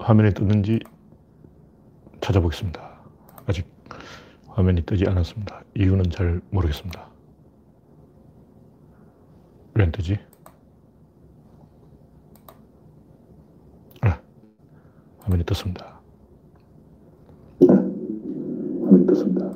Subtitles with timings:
[0.00, 0.80] 화면이 뜨는지
[2.20, 3.00] 찾아보겠습니다.
[3.46, 3.66] 아직
[4.48, 5.62] 화면이 뜨지 않았습니다.
[5.76, 7.08] 이유는 잘 모르겠습니다.
[9.74, 10.18] 왜 안 뜨지?
[14.02, 14.18] 아,
[15.20, 16.00] 화면이 떴습니다.
[17.68, 19.50] 화면이 떴습니다.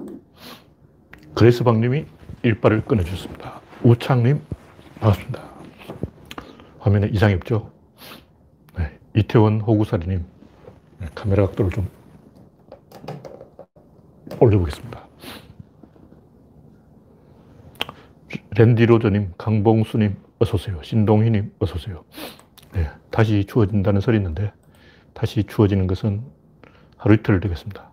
[1.35, 2.07] 그레스방님이
[2.43, 3.61] 일발을 끊어주셨습니다.
[3.83, 4.41] 우창님,
[5.01, 5.43] 반갑습니다.
[6.79, 7.71] 화면에 이상이 없죠?
[8.79, 10.25] 네, 이태원 호구사리님, 네,
[11.15, 11.89] 카메라 각도를 좀
[14.41, 15.05] 올려보겠습니다.
[18.57, 20.81] 랜디 로저님, 강봉수님, 어서오세요.
[20.83, 22.05] 신동희님, 어서오세요.
[22.73, 24.53] 네, 다시 추워진다는 설이 있는데,
[25.13, 26.23] 다시 추워지는 것은
[26.97, 27.93] 하루 이틀 되겠습니다.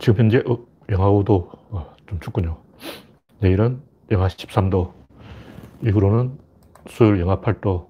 [0.00, 2.58] 지금 현재 어, 영하 5도, 어, 좀 춥군요.
[3.40, 4.92] 내일은 영하 13도,
[5.84, 6.38] 이후로는
[6.86, 7.88] 수요일 영하 8도,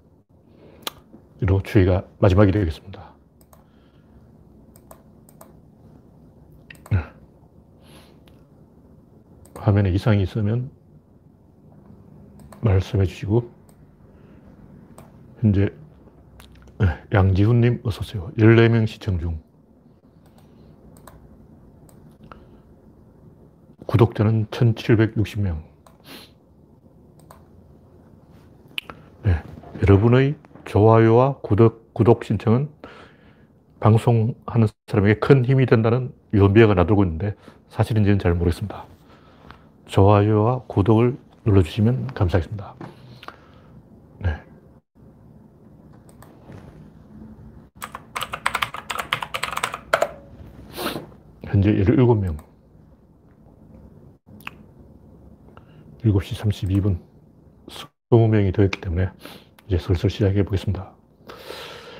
[1.40, 3.12] 이로 추위가 마지막이 되겠습니다.
[6.90, 6.98] 네.
[9.56, 10.70] 화면에 이상이 있으면
[12.60, 13.50] 말씀해 주시고,
[15.40, 15.68] 현재
[16.78, 18.32] 네, 양지훈님 어서오세요.
[18.38, 19.40] 14명 시청 중.
[23.86, 25.62] 구독자는 1760명.
[29.24, 29.42] 네.
[29.82, 32.68] 여러분의 좋아요와 구독, 구독 신청은
[33.80, 37.34] 방송하는 사람에게 큰 힘이 된다는 유언비어가 나돌고 있는데
[37.68, 38.84] 사실인지는 잘 모르겠습니다.
[39.86, 42.74] 좋아요와 구독을 눌러주시면 감사하겠습니다.
[44.20, 44.36] 네.
[51.44, 52.36] 현재 17명.
[56.04, 56.98] 7시 32분
[58.10, 59.10] 20명이 되었기 때문에
[59.66, 60.92] 이제 슬슬 시작해 보겠습니다.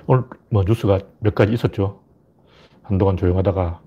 [0.06, 2.00] 오늘 뭐 뉴스가 몇 가지 있었죠.
[2.82, 3.80] 한동안 조용하다가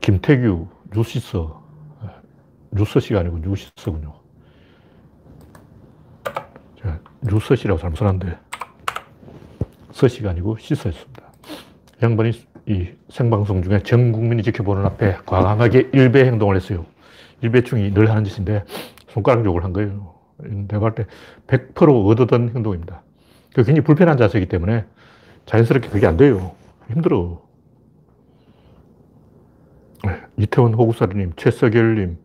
[0.00, 1.62] 김태규 뉴시서
[2.72, 4.12] 뉴스시가 아니고 뉴시서군요.
[6.76, 8.38] 제가 뉴스시라고 잘못 썼는데
[9.92, 11.22] 서시가 아니고 시서였습니다.
[12.02, 12.32] 양반이
[12.66, 16.84] 이 생방송 중에 전 국민이 지켜보는 앞에 과감하게 일배 행동을 했어요.
[17.40, 18.64] 일배충이 늘 하는 짓인데
[19.08, 20.15] 손가락 욕을 한 거예요.
[20.38, 21.06] 내가 볼 때
[21.46, 23.02] 100% 얻어던 행동입니다.
[23.54, 24.84] 그 굉장히 불편한 자세이기 때문에
[25.46, 26.54] 자연스럽게 그게 안 돼요.
[26.88, 27.42] 힘들어.
[30.04, 32.18] 네, 이태원 호구사리님, 최석열님,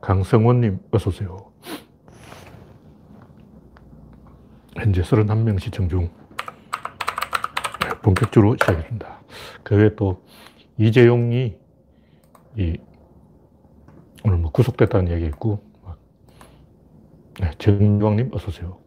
[0.00, 1.50] 강성원님, 어서오세요.
[4.76, 6.10] 현재 31명 시청 중.
[7.80, 9.20] 네, 본격적으로 시작했습니다.
[9.64, 10.22] 그 외에 또
[10.78, 11.56] 이재용이
[12.56, 12.78] 이
[14.24, 15.62] 오늘 뭐 구속됐다는 얘기 있고,
[17.40, 18.78] 네, 정광님 어서오세요.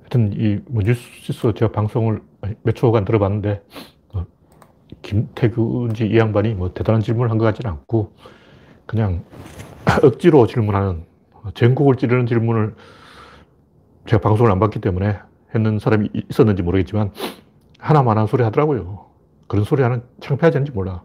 [0.00, 2.22] 하여튼 이 뭐뉴스 제가 방송을
[2.62, 3.62] 몇 초간 들어봤는데,
[4.14, 4.26] 어,
[5.02, 8.12] 김태규인지 이 양반이 뭐 대단한 질문을 한 것 같지는 않고,
[8.86, 9.24] 그냥
[10.02, 11.04] 억지로 질문하는,
[11.54, 12.74] 전국을 찌르는 질문을
[14.06, 15.18] 제가 방송을 안 봤기 때문에
[15.54, 17.12] 했는 사람이 있었는지 모르겠지만,
[17.78, 19.06] 하나만 한 소리 하더라고요.
[19.46, 21.02] 그런 소리 하는 창피하지 않은지 몰라.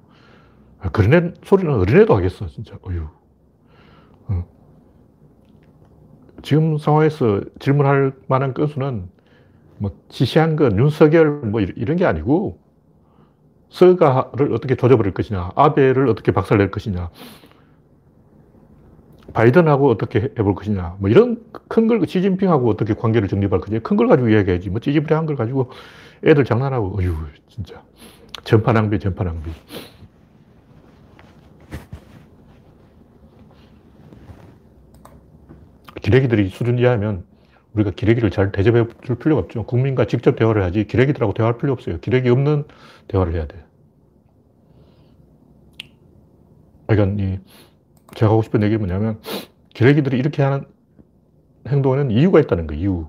[0.80, 2.76] 아, 그런 애, 소리는 어린애도 하겠어, 진짜.
[2.84, 3.08] 어휴.
[4.28, 4.46] 어.
[6.42, 9.10] 지금 상황에서 질문할 만한 건수는
[9.78, 12.60] 뭐 지시한 건 윤석열 뭐 이런 게 아니고
[13.70, 17.10] 서가를 어떻게 조져버릴 것이냐, 아베를 어떻게 박살낼 것이냐,
[19.34, 24.08] 바이든하고 어떻게 해볼 것이냐, 뭐 이런 큰 걸, 시진핑하고 어떻게 관계를 정립할 것이냐, 큰 걸
[24.08, 24.70] 가지고 이야기해야지.
[24.70, 25.72] 뭐 찌질한 걸 가지고
[26.24, 27.14] 애들 장난하고, 어휴,
[27.50, 27.82] 진짜.
[28.46, 29.50] 전파 낭비, 전파 낭비.
[36.06, 37.26] 기레기들이 수준 이하면
[37.74, 39.64] 우리가 기레기를 잘 대접해 줄 필요가 없죠.
[39.64, 42.00] 국민과 직접 대화를 하지 기레기들하고 대화할 필요 없어요.
[42.00, 42.66] 기레기 없는
[43.08, 43.66] 대화를 해야 돼.
[46.86, 47.40] 그러니까 이
[48.14, 49.20] 제가 하고 싶은 얘기는 뭐냐면
[49.74, 50.66] 기레기들이 이렇게 하는
[51.68, 52.82] 행동에는 이유가 있다는 거예요.
[52.82, 53.08] 이유.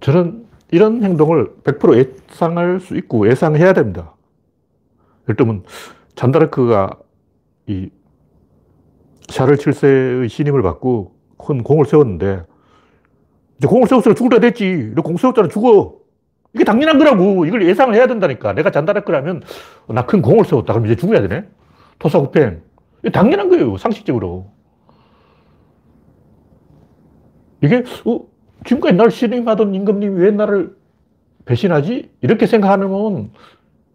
[0.00, 4.16] 저는 이런 행동을 100% 예상할 수 있고 예상해야 됩니다.
[5.28, 5.62] 예를 들면
[6.16, 6.98] 잔다르크가
[7.68, 7.90] 이
[9.34, 12.44] 샤를 7세의 신임을 받고 큰 공을 세웠는데
[13.58, 14.92] 이제 공을 세웠으면 죽을 때 됐지.
[14.94, 15.48] 너 공 세웠잖아.
[15.48, 15.96] 죽어.
[16.54, 17.44] 이게 당연한 거라고.
[17.46, 18.52] 이걸 예상을 해야 된다니까.
[18.52, 19.42] 내가 잔다르크라면
[19.88, 20.72] 나 큰 공을 세웠다.
[20.72, 21.44] 그럼 이제 죽어야 되네.
[21.98, 22.62] 토사구팽.
[23.00, 23.76] 이게 당연한 거예요.
[23.76, 24.52] 상식적으로.
[27.60, 28.20] 이게 어,
[28.64, 30.76] 지금까지 날 신임하던 임금님이 왜 나를
[31.44, 32.10] 배신하지?
[32.20, 33.30] 이렇게 생각하면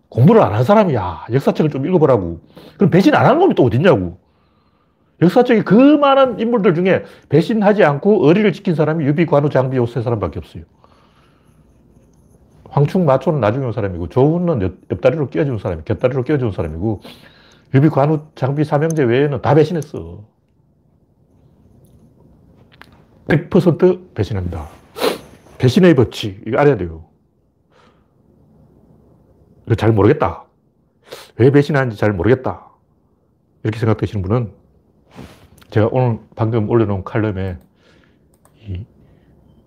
[0.09, 1.27] 공부를 안 한 사람이야.
[1.31, 2.41] 역사책을 좀 읽어보라고.
[2.77, 4.18] 그럼 배신 안 하는 놈이 또 어딨냐고.
[5.21, 10.01] 역사적인 그 많은 인물들 중에 배신하지 않고 의리를 지킨 사람이 유비, 관우, 장비, 요 세
[10.01, 10.63] 사람밖에 없어요.
[12.69, 17.01] 황충, 마초는 나중에 온 사람이고, 조운은 옆, 옆다리로 끼워준 사람이, 곁다리로 끼워준 사람이고,
[17.74, 20.24] 유비, 관우, 장비, 삼형제 외에는 다 배신했어.
[23.27, 24.68] 100% 배신합니다.
[25.57, 27.06] 배신의 법칙, 이거 알아야 돼요.
[29.65, 30.45] 이거 잘 모르겠다.
[31.38, 32.72] 왜 배신하는지 잘 모르겠다.
[33.63, 34.59] 이렇게 생각되시는 분은
[35.69, 37.57] 제가 오늘 방금 올려놓은 칼럼에
[38.68, 38.86] 이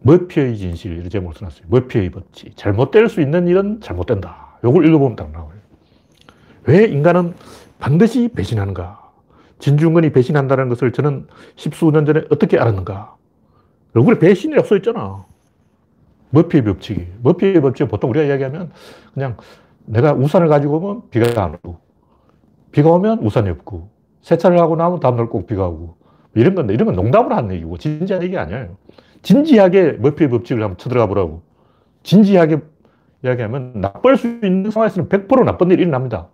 [0.01, 1.67] 머피의 진실 이런 제목을 써놨어요.
[1.69, 2.57] 머피의 법칙.
[2.57, 4.59] 잘못될 수 있는 일은 잘못된다.
[4.65, 5.53] 요걸 읽어보면 딱 나와요.
[6.65, 7.35] 왜 인간은
[7.79, 9.01] 반드시 배신하는가?
[9.61, 13.17] 진중권이 배신한다는 것을 저는 십수년 전에 어떻게 알았는가?
[13.95, 15.25] 얼굴에 배신이라고 써있잖아.
[16.31, 17.07] 머피의 법칙이.
[17.23, 18.73] 머피의 법칙은 보통 우리가 이야기하면
[19.15, 19.37] 그냥
[19.85, 21.79] 내가 우산을 가지고 오면 비가 안 오고,
[22.73, 23.92] 비가 오면 우산이 없고,
[24.23, 25.97] 세차를 하고 나면 다음날 꼭 비가 오고, 뭐
[26.35, 28.77] 이런 건데, 이런 건 농담으로 하는 얘기고, 진지한 얘기 아니에요.
[29.23, 31.43] 진지하게 머피의 법칙을 한번 쳐들어가 보라고.
[32.03, 32.59] 진지하게
[33.25, 36.29] 이야기하면 나쁠 수 있는 상황에서는 100% 나쁜 일이 일어납니다.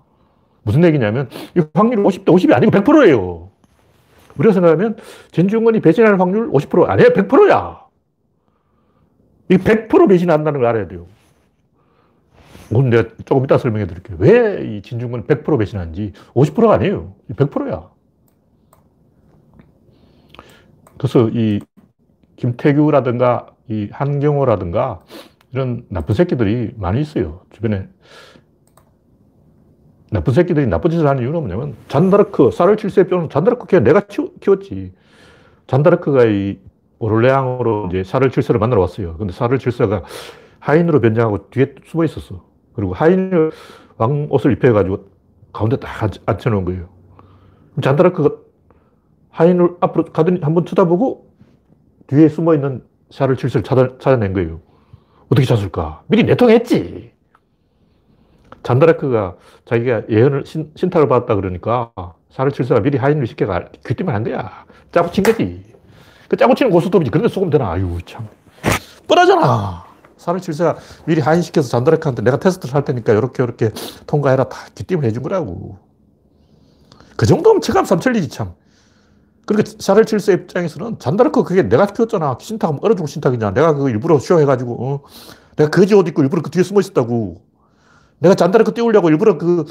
[0.63, 3.51] 무슨 얘기냐면, 이 확률 50대 50이 아니고 100%예요.
[4.39, 4.97] 우리가 생각하면
[5.33, 7.11] 전중근이 배신할 확률 50% 아니에요.
[7.11, 7.81] 100%야.
[9.51, 11.07] 이 100% 배신한다는 걸 알아야 돼요.
[12.71, 14.17] 오늘 내가 조금 이따 설명해 드릴게요.
[14.21, 17.15] 왜 이 진중권 100% 배신하는지 50%가 아니에요.
[17.35, 17.91] 100%야.
[20.97, 21.61] 그래서 이
[22.37, 25.01] 김태규라든가 이 한경호라든가
[25.53, 27.43] 이런 나쁜 새끼들이 많이 있어요.
[27.51, 27.89] 주변에.
[30.11, 34.01] 나쁜 새끼들이 나쁜 짓을 하는 이유는 뭐냐면 잔다르크, 쌀을 칠세 뼈는 잔다르크 그냥 내가
[34.41, 34.93] 키웠지.
[35.67, 36.59] 잔다르크가 이
[36.99, 39.17] 오를레앙으로 이제 쌀을 칠세를 만나러 왔어요.
[39.19, 40.03] 근데 쌀을 칠세가
[40.61, 42.45] 하인으로 변장하고 뒤에 숨어 있었어.
[42.73, 43.53] 그리고 하인을
[43.99, 45.09] 왕 옷을 입혀가지고
[45.53, 46.98] 가운데 딱 앉혀놓은 거예요.
[47.83, 48.31] 잔다르크가
[49.31, 51.29] 하인을 앞으로 가더니 한번 쳐다보고
[52.09, 54.61] 뒤에 숨어 있는 샤를 칠세를 찾아, 찾아 낸 거예요.
[55.31, 56.03] 어떻게 찾을까?
[56.09, 57.13] 미리 내통했지.
[58.63, 61.93] 잔다르크가 자기가 예언을 신, 신탁을 받았다 그러니까
[62.31, 64.65] 샤를 칠세가 미리 하인을 시켜가 귀띔을 한 거야.
[64.93, 65.63] 짜고 친 거지.
[66.29, 67.11] 그 짜고 치는 고스톱이지.
[67.11, 67.71] 그런데 속으면 되나?
[67.71, 68.29] 아유, 참.
[69.07, 69.85] 뻔하잖아.
[70.17, 70.77] 사를 칠세가
[71.07, 73.71] 미리 하인 시켜서 잔다르크한테 내가 테스트를 할 테니까 이렇게 이렇게
[74.07, 75.79] 통과해라 다 기침을 해준 거라고.
[77.19, 78.55] 그 정도면 체감 삼천리지 참.
[79.45, 82.39] 그러니까 샤를 칠세 입장에서는 잔다르크 그게 내가 키웠잖아.
[82.41, 83.55] 신탁하면 얼어 죽을 신탁이냐.
[83.55, 85.01] 내가 그거 일부러 쇼해가지고 어?
[85.57, 87.43] 내가 거지 옷 입고 일부러 그 뒤에 숨어 있었다고.
[88.21, 89.65] 내가 잔다르크 띄우려고 일부러 그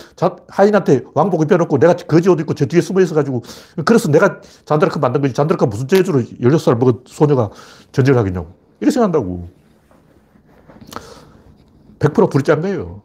[0.50, 3.44] 하인한테 왕복 입혀놓고 내가 거지 옷 입고 저 뒤에 숨어 있어가지고
[3.86, 5.34] 그래서 내가 잔다르크 만든 거지.
[5.34, 7.50] 잔다르크가 무슨 재주로 16살 먹은 소녀가
[7.94, 8.56] 전쟁을 하겠냐고.
[8.82, 9.48] 이렇게 생각한다고.
[12.00, 13.04] 100% 불이 짠 거예요.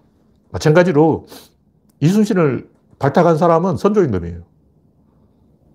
[0.51, 1.27] 마찬가지로
[2.01, 2.72] 이순신을
[3.03, 4.43] 발탁한 사람은 선조임금이에요.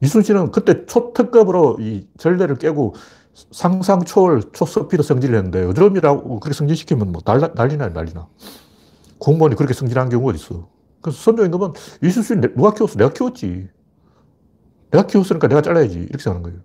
[0.02, 2.96] 이순신은 그때 초특급으로 이 전례를 깨고
[3.52, 8.28] 상상 초월 초스피드 성질을 했는데 요즘이라고 그렇게 성질시키면 뭐 난리, 난리나 난리나.
[9.20, 10.70] 공무원이 그렇게 성질한 경우가 있어.
[11.02, 12.96] 그래서 선조임금은 이순신 누가 키웠어?
[12.96, 13.68] 내가 키웠지.
[14.92, 16.00] 내가 키웠으니까 내가 잘라야지.
[16.00, 16.60] 이렇게 생각하는 거예요.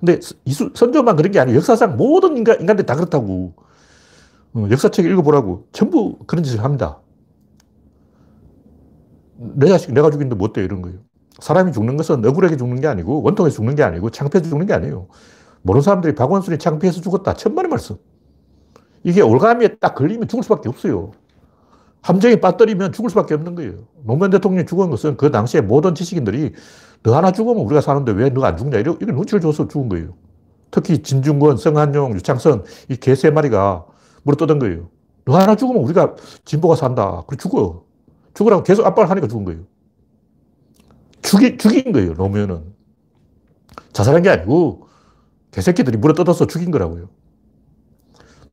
[0.00, 3.54] 근데 이수, 선조만 그런 게 아니고 역사상 모든 인간, 인간들이 다 그렇다고.
[4.54, 5.68] 어, 역사책 읽어보라고.
[5.70, 7.00] 전부 그런 짓을 합니다.
[9.56, 10.62] 내 자식 내가 죽인데 뭐 어때?
[10.64, 10.98] 이런 거예요.
[11.40, 15.08] 사람이 죽는 것은 억울하게 죽는 게 아니고, 원통해서 죽는 게 아니고, 창피해서 죽는 게 아니에요.
[15.62, 17.34] 모르는 사람들이 박원순이 창피해서 죽었다.
[17.34, 17.96] 천만의 말씀.
[19.02, 21.12] 이게 올가미에 딱 걸리면 죽을 수밖에 없어요.
[22.02, 23.72] 함정에 빠뜨리면 죽을 수밖에 없는 거예요.
[24.04, 26.52] 노무현 대통령이 죽은 것은 그 당시에 모든 지식인들이
[27.02, 28.78] 너 하나 죽으면 우리가 사는데 왜너안 죽냐.
[28.78, 30.14] 이렇게 눈치를 줘서 죽은 거예요.
[30.70, 33.86] 특히 진중권, 성한용, 유창선 이 개 세 마리가
[34.24, 34.88] 물어 뜯은 거예요.
[35.24, 36.14] 너 하나 죽으면 우리가
[36.44, 37.22] 진보가 산다.
[37.26, 37.83] 그래 죽어.
[38.34, 39.62] 죽으라고 계속 압박을 하니까 죽은 거예요.
[41.22, 42.74] 죽이, 죽인 거예요, 노무현은.
[43.92, 44.88] 자살한 게 아니고
[45.52, 47.08] 개새끼들이 물어 뜯어서 죽인 거라고요.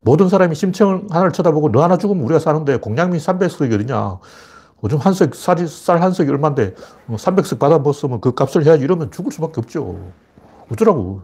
[0.01, 4.19] 모든 사람이 심청 하나를 쳐다보고 너 하나 죽으면 우리가 사는데 공양미 300석이 어디냐.
[4.83, 6.73] 요즘 한 석, 쌀한 석이 얼만데
[7.07, 10.11] 300석 받아먹었으면 그 값을 해야지 이러면 죽을 수밖에 없죠.
[10.71, 11.21] 어쩌라고.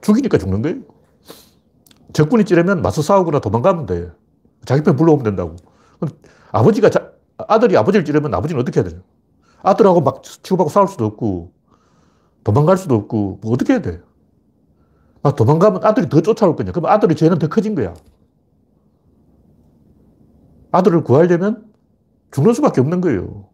[0.00, 0.78] 죽이니까 죽는 거예요.
[2.12, 4.10] 적군이 찌르면 맞서 싸우거나 도망가면 돼.
[4.64, 5.56] 자기 편 불러오면 된다고.
[6.52, 7.10] 아버지가, 자,
[7.48, 9.02] 아들이 아버지를 찌르면 아버지는 어떻게 해야 되냐.
[9.62, 11.52] 아들하고 막 치고받고 싸울 수도 없고,
[12.44, 14.00] 도망갈 수도 없고, 뭐 어떻게 해야 돼?
[15.22, 16.72] 막 도망가면 아들이 더 쫓아올 거냐.
[16.72, 17.94] 그럼 아들의 죄는 더 커진 거야.
[20.72, 21.70] 아들을 구하려면
[22.30, 23.48] 죽는 수밖에 없는 거예요.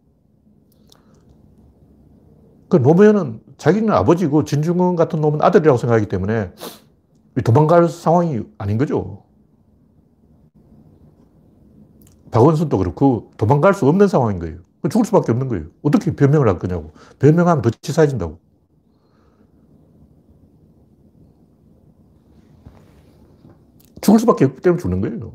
[2.68, 6.52] 그 노무현은 자기는 아버지고 진중권 같은 놈은 아들이라고 생각하기 때문에
[7.44, 9.25] 도망갈 상황이 아닌 거죠.
[12.36, 14.58] 박원순도 그렇고 도망갈 수 없는 상황인 거예요.
[14.90, 15.64] 죽을 수밖에 없는 거예요.
[15.80, 16.92] 어떻게 변명을 할 거냐고.
[17.18, 18.38] 변명하면 더 치사해진다고.
[24.02, 25.32] 죽을 수밖에 없기 때문에 죽는 거예요.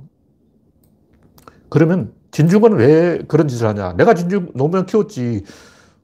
[1.70, 3.93] 그러면 진중은 왜 그런 짓을 하냐?
[3.93, 5.43] 내가 진중 노무현 키웠지.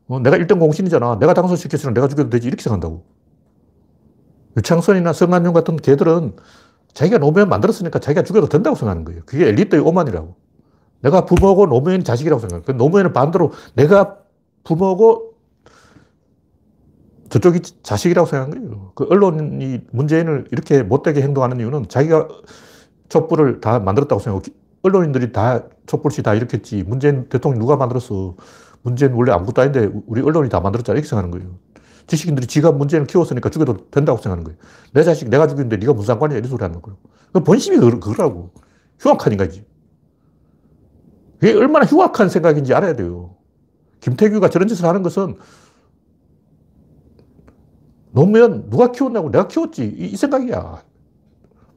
[0.08, 1.20] 어, 내가 1등 공신이잖아.
[1.20, 2.48] 내가 당선시켰으면 내가 죽여도 되지.
[2.48, 3.06] 이렇게 생각한다고.
[4.58, 6.36] 유창선이나 성한용 같은 개들은
[6.96, 9.22] 자기가 노무현 만들었으니까 자기가 죽여도 된다고 생각하는 거예요.
[9.28, 10.47] 그게 엘리트의 오만이라고.
[11.02, 12.64] 내가 부모고 노무현 자식이라고 생각해요.
[12.66, 14.18] 그 노무현은 반대로 내가
[14.64, 15.34] 부모고
[17.30, 18.92] 저쪽이 자식이라고 생각한 거예요.
[18.96, 22.28] 그 언론이 문재인을 이렇게 못되게 행동하는 이유는 자기가
[23.10, 26.84] 촛불을 다 만들었다고 생각하고 언론인들이 다 촛불시 다 일으켰지.
[26.84, 28.36] 문재인 대통령 누가 만들었어.
[28.82, 30.96] 문재인 원래 아무것도 아닌데 우리 언론이 다 만들었잖아.
[30.96, 31.58] 이렇게 생각하는 거예요.
[32.08, 34.58] 지식인들이 지가 문재인을 키웠으니까 죽여도 된다고 생각하는 거예요.
[34.94, 36.38] 내 자식 내가 죽였는데 네가 무슨 상관이야.
[36.38, 36.98] 이런 소리 하는 거예요.
[37.34, 38.52] 그 본심이 그거라고.
[39.00, 39.66] 흉악한 인간이지.
[41.40, 43.36] 그게 얼마나 흉악한 생각인지 알아야 돼요.
[44.02, 45.38] 김태규가 저런 짓을 하는 것은
[48.12, 49.86] 노무현 누가 키웠냐고 내가 키웠지.
[49.86, 50.82] 이, 이 생각이야.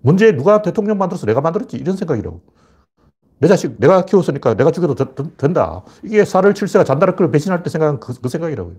[0.00, 1.76] 문제 누가 대통령 만들어서 내가 만들었지.
[1.76, 2.40] 이런 생각이라고.
[3.38, 5.82] 내 자식 내가 키웠으니까 내가 죽여도 되, 된다.
[6.02, 8.76] 이게 살을 칠세가 잔다락을 배신할 때 생각한 그, 그 생각이라고요.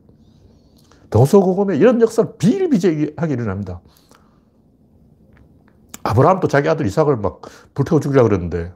[1.09, 3.81] 동서고금에 이런 역사를 비일비재하게 일어납니다.
[6.03, 7.41] 아브라함도 자기 아들 이삭을 막
[7.73, 8.73] 불태워 죽이려고 그랬는데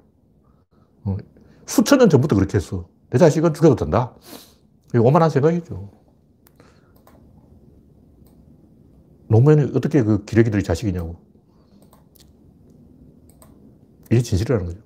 [1.06, 1.18] 어,
[1.66, 2.88] 수천 년 전부터 그렇게 했어.
[3.10, 4.16] 내 자식은 죽여도 된다.
[4.94, 5.90] 오만한 생각이죠.
[9.28, 11.18] 노무현이 어떻게 그 기레기들이 자식이냐고.
[14.12, 14.80] 이게 진실이라는 거죠.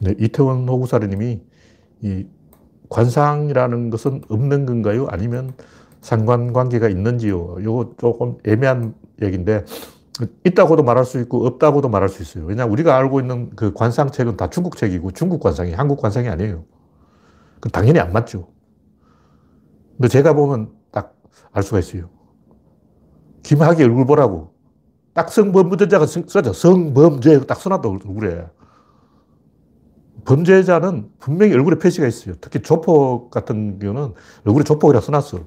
[0.00, 1.40] 네, 이태원 호구사리님이
[2.02, 2.26] 이
[2.88, 5.06] 관상이라는 것은 없는 건가요?
[5.10, 5.54] 아니면
[6.00, 7.58] 상관관계가 있는지요?
[7.60, 9.64] 이거 조금 애매한 얘기인데
[10.44, 12.44] 있다고도 말할 수 있고 없다고도 말할 수 있어요.
[12.46, 16.64] 왜냐 우리가 알고 있는 그 관상책은 다 중국 책이고 중국 관상이 한국 관상이 아니에요.
[17.60, 18.48] 그 당연히 안 맞죠.
[19.96, 21.18] 근데 제가 보면 딱
[21.52, 22.08] 알 수가 있어요.
[23.42, 24.54] 김학의 얼굴 보라고.
[25.14, 26.52] 딱 성범죄자가 써져.
[26.52, 28.46] 성범죄 딱 써놨다 얼굴에.
[30.24, 32.34] 범죄자는 분명히 얼굴에 표시가 있어요.
[32.40, 35.46] 특히 조폭 같은 경우는 얼굴에 조폭이라 써놨어.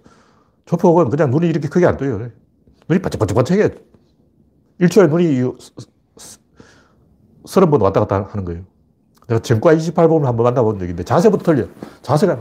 [0.66, 2.30] 조폭은 그냥 눈이 이렇게 크게 안 떠요.
[2.90, 3.70] 눈이 반짝반짝반짝해.
[4.82, 5.44] 일초에 눈이
[7.46, 8.64] 서른 번 왔다 갔다 하는 거예요.
[9.28, 11.68] 내가 전과 28번을 한번 만나본 있는데 자세부터 틀려.
[12.02, 12.40] 자세가,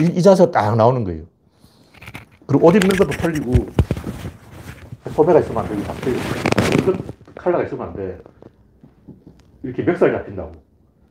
[0.00, 1.24] 이, 이 자세가 딱 나오는 거예요.
[2.46, 3.52] 그리고 옷 입는 것도 틀리고,
[5.10, 5.80] 소매가 있으면 안 되고,
[6.78, 8.18] 은근 칼라가 있으면 안 돼.
[9.62, 10.52] 이렇게 멱살 잡힌다고.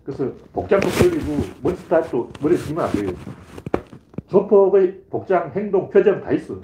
[0.04, 3.12] 그래서 복장도 틀리고, 머리 스타일도 머리에 쓰면 안 돼요.
[4.28, 6.60] 조폭의 복장, 행동, 표정 다 있어.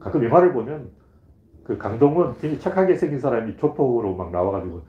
[0.00, 0.95] 가끔 영화를 보면
[1.66, 4.82] 그 강동원 굉장히 착하게 생긴 사람이 조폭으로 막 나와가지고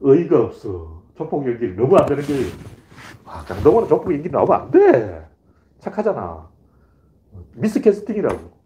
[0.00, 1.02] 의의가 없어.
[1.16, 2.34] 조폭 연기를 너무 안 되는 게
[3.24, 5.26] 아, 강동원은 조폭 연기 나오면 안 돼.
[5.78, 6.48] 착하잖아.
[7.54, 8.60] 미스 캐스팅이라고.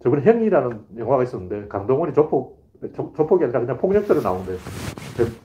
[0.00, 4.56] 저번에 형이라는 영화가 있었는데 강동원이 조폭, 조, 조폭이 아니라 그냥 폭력자로 나오는데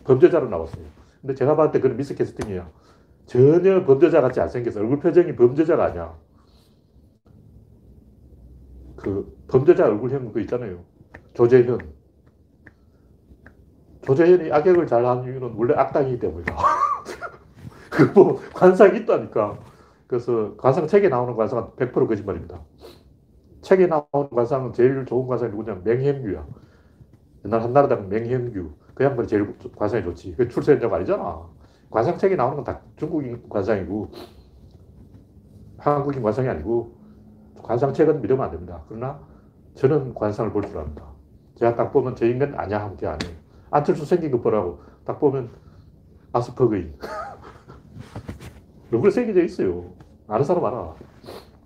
[0.06, 0.86] 범죄자로 나왔어요.
[1.22, 2.70] 근데 제가 봤을 때 그건 미스 캐스팅이야.
[3.26, 4.80] 전혀 범죄자 같이 안 생겼어.
[4.80, 6.14] 얼굴 표정이 범죄자가 아니야.
[8.96, 10.95] 그 범죄자 얼굴형 그 있잖아요.
[11.36, 11.80] 조재현.
[14.04, 16.56] 조재현이 악역을 잘하는 이유는 원래 악당이기 때문이다.
[17.90, 19.60] 그뭐 관상이 있다니까.
[20.08, 22.62] 그래서 관상 책에 나오는 관상은 100% 거짓말입니다.
[23.62, 26.48] 책에 나오는 관상은 제일 좋은 관상이 누구냐면 맹현규야.
[27.46, 28.72] 옛날 한나라당 맹현규.
[28.96, 30.36] 그 양반이 제일 관상이 좋지.
[30.38, 31.50] 그 출세현자가 아니잖아.
[31.92, 34.12] 관상책에 나오는 건 다 중국인 관상이고
[35.78, 36.98] 한국인 관상이 아니고
[37.64, 38.84] 관상책은 믿으면 안 됩니다.
[38.88, 39.22] 그러나
[39.76, 41.15] 저는 관상을 볼 줄 압니다.
[41.56, 43.34] 제가 딱 보면 저 인간 아니야 하면 게 아니에요.
[43.72, 44.82] 안철수 생긴 거 보라고.
[45.06, 45.50] 딱 보면
[46.34, 46.98] 아스퍼거인.
[48.92, 49.94] 얼굴에 새겨져 있어요.
[50.28, 50.96] 아는 사람 알아.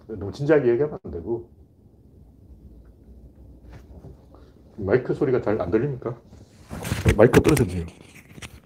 [0.08, 1.50] 너무 진지하게 얘기하면 안 되고.
[4.78, 6.16] 마이크 소리가 잘 안 들립니까?
[7.18, 7.86] 마이크 떨어졌네요.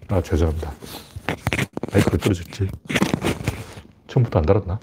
[0.08, 0.70] 아, 죄송합니다.
[1.92, 2.68] 마이크가 떨어졌지.
[4.06, 4.78] 처음부터 안 달았나?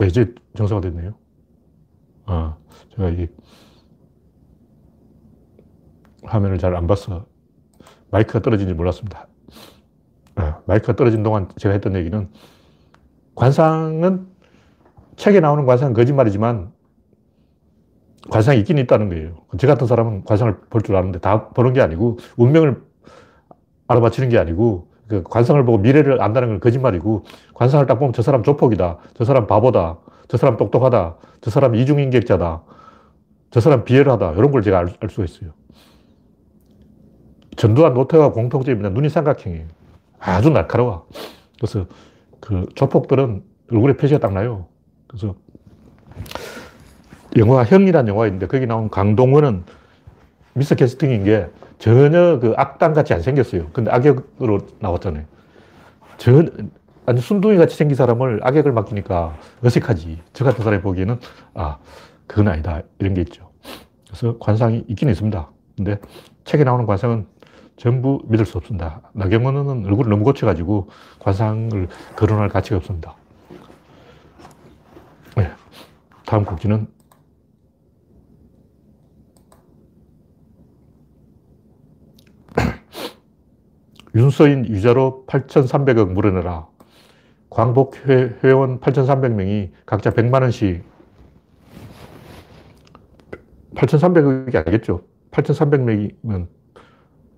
[0.00, 1.14] 아, 이제 정상화 됐네요.
[2.26, 2.56] 아,
[2.94, 3.26] 제가 이
[6.24, 7.26] 화면을 잘안 봐서
[8.10, 9.26] 마이크가 떨어진지 몰랐습니다.
[10.36, 12.28] 아, 마이크가 떨어진 동안 제가 했던 얘기는
[13.34, 14.26] 관상은
[15.16, 16.72] 책에 나오는 관상은 거짓말이지만
[18.30, 19.34] 관상이 있긴 있다는 거예요.
[19.58, 22.82] 저 같은 사람은 관상을 볼 줄 아는데 다 보는 게 아니고 운명을
[23.88, 27.24] 알아맞히는 게 아니고 그 관상을 보고 미래를 안다는 건 거짓말이고
[27.54, 28.98] 관상을 딱 보면 저 사람 조폭이다.
[29.14, 29.98] 저 사람 바보다.
[30.28, 31.16] 저 사람 똑똑하다.
[31.40, 32.62] 저 사람 이중인격자다.
[33.50, 34.32] 저 사람 비열하다.
[34.32, 35.50] 이런 걸 제가 알, 알 수가 있어요.
[37.56, 39.66] 전두환 노태와 공통점이 눈이 삼각형이에요.
[40.18, 41.06] 아주 날카로워.
[41.56, 41.86] 그래서
[42.40, 44.66] 그 조폭들은 얼굴에 표시가 딱 나요.
[45.06, 45.34] 그래서
[47.36, 49.64] 영화 형이라는 영화 있는데 거기 나온 강동원은
[50.54, 53.68] 미스 캐스팅인 게 전혀 그 악당 같이 안 생겼어요.
[53.72, 55.24] 근데 악역으로 나왔잖아요.
[56.18, 56.70] 전,
[57.06, 60.20] 아니 순둥이 같이 생긴 사람을 악역을 맡기니까 어색하지.
[60.32, 61.18] 저 같은 사람이 보기에는
[61.54, 61.78] 아,
[62.26, 62.82] 그건 아니다.
[62.98, 63.50] 이런 게 있죠.
[64.06, 65.50] 그래서 관상이 있긴 있습니다.
[65.76, 65.98] 근데
[66.44, 67.26] 책에 나오는 관상은
[67.82, 69.02] 전부 믿을 수 없습니다.
[69.12, 73.16] 나경원은 얼굴을 너무 고쳐가지고 관상을 거론할 가치가 없습니다.
[75.36, 75.50] 네.
[76.24, 76.86] 다음 곡지는
[84.14, 86.68] 윤서인 유자로 8,300억 물어내라.
[87.50, 90.84] 광복 회원 8,300명이 각자 100만 원씩
[93.74, 95.02] 8,300억이 아니겠죠.
[95.32, 96.61] 8,300명이면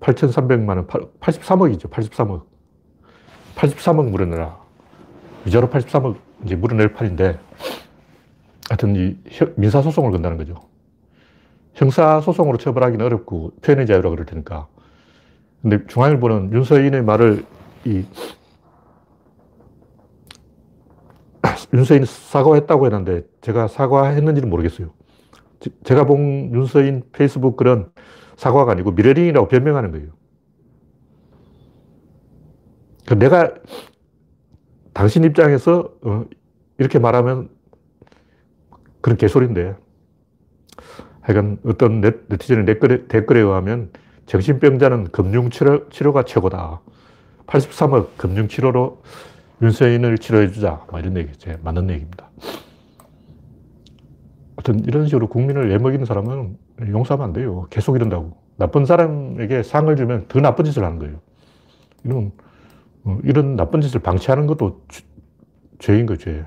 [0.05, 0.87] 8,300만 원,
[1.19, 1.89] 83억이죠.
[1.89, 2.43] 83억.
[3.55, 4.55] 83억 물어내라.
[5.47, 7.39] 유자로 83억 이제 물어낼 판인데,
[8.69, 9.17] 하여튼 이
[9.55, 10.55] 민사소송을 건다는 거죠.
[11.73, 14.67] 형사소송으로 처벌하기는 어렵고 표현의 자유라 그럴 테니까.
[15.61, 17.43] 근데 중앙일보는 윤서인의 말을
[17.85, 18.05] 이
[21.73, 24.91] 윤서인이 사과했다고 했는데 제가 사과했는지는 모르겠어요.
[25.83, 27.89] 제가 본 윤서인 페이스북 글은
[28.37, 30.07] 사과가 아니고 미러링이라고 변명하는 거예요.
[33.07, 33.53] 그 내가
[34.93, 36.25] 당신 입장에서 어,
[36.77, 37.49] 이렇게 말하면
[39.01, 39.75] 그런 개소리인데
[41.21, 43.91] 하여간 어떤 네티즌의 댓글에, 댓글에 의하면
[44.25, 46.81] 정신병자는 금융치료, 치료가 최고다.
[47.47, 49.01] 83억 금융치료로
[49.61, 50.85] 윤세인을 치료해주자.
[50.89, 52.29] 뭐 이런 얘기, 제 맞는 얘기입니다.
[54.55, 57.67] 하여튼 이런 식으로 국민을 애먹이는 사람은 용서하면 안 돼요.
[57.69, 58.37] 계속 이런다고.
[58.57, 61.19] 나쁜 사람에게 상을 주면 더 나쁜 짓을 하는 거예요.
[62.05, 62.31] 이런,
[63.05, 64.81] 어, 이런 나쁜 짓을 방치하는 것도
[65.79, 66.45] 죄인 거죠, 죄.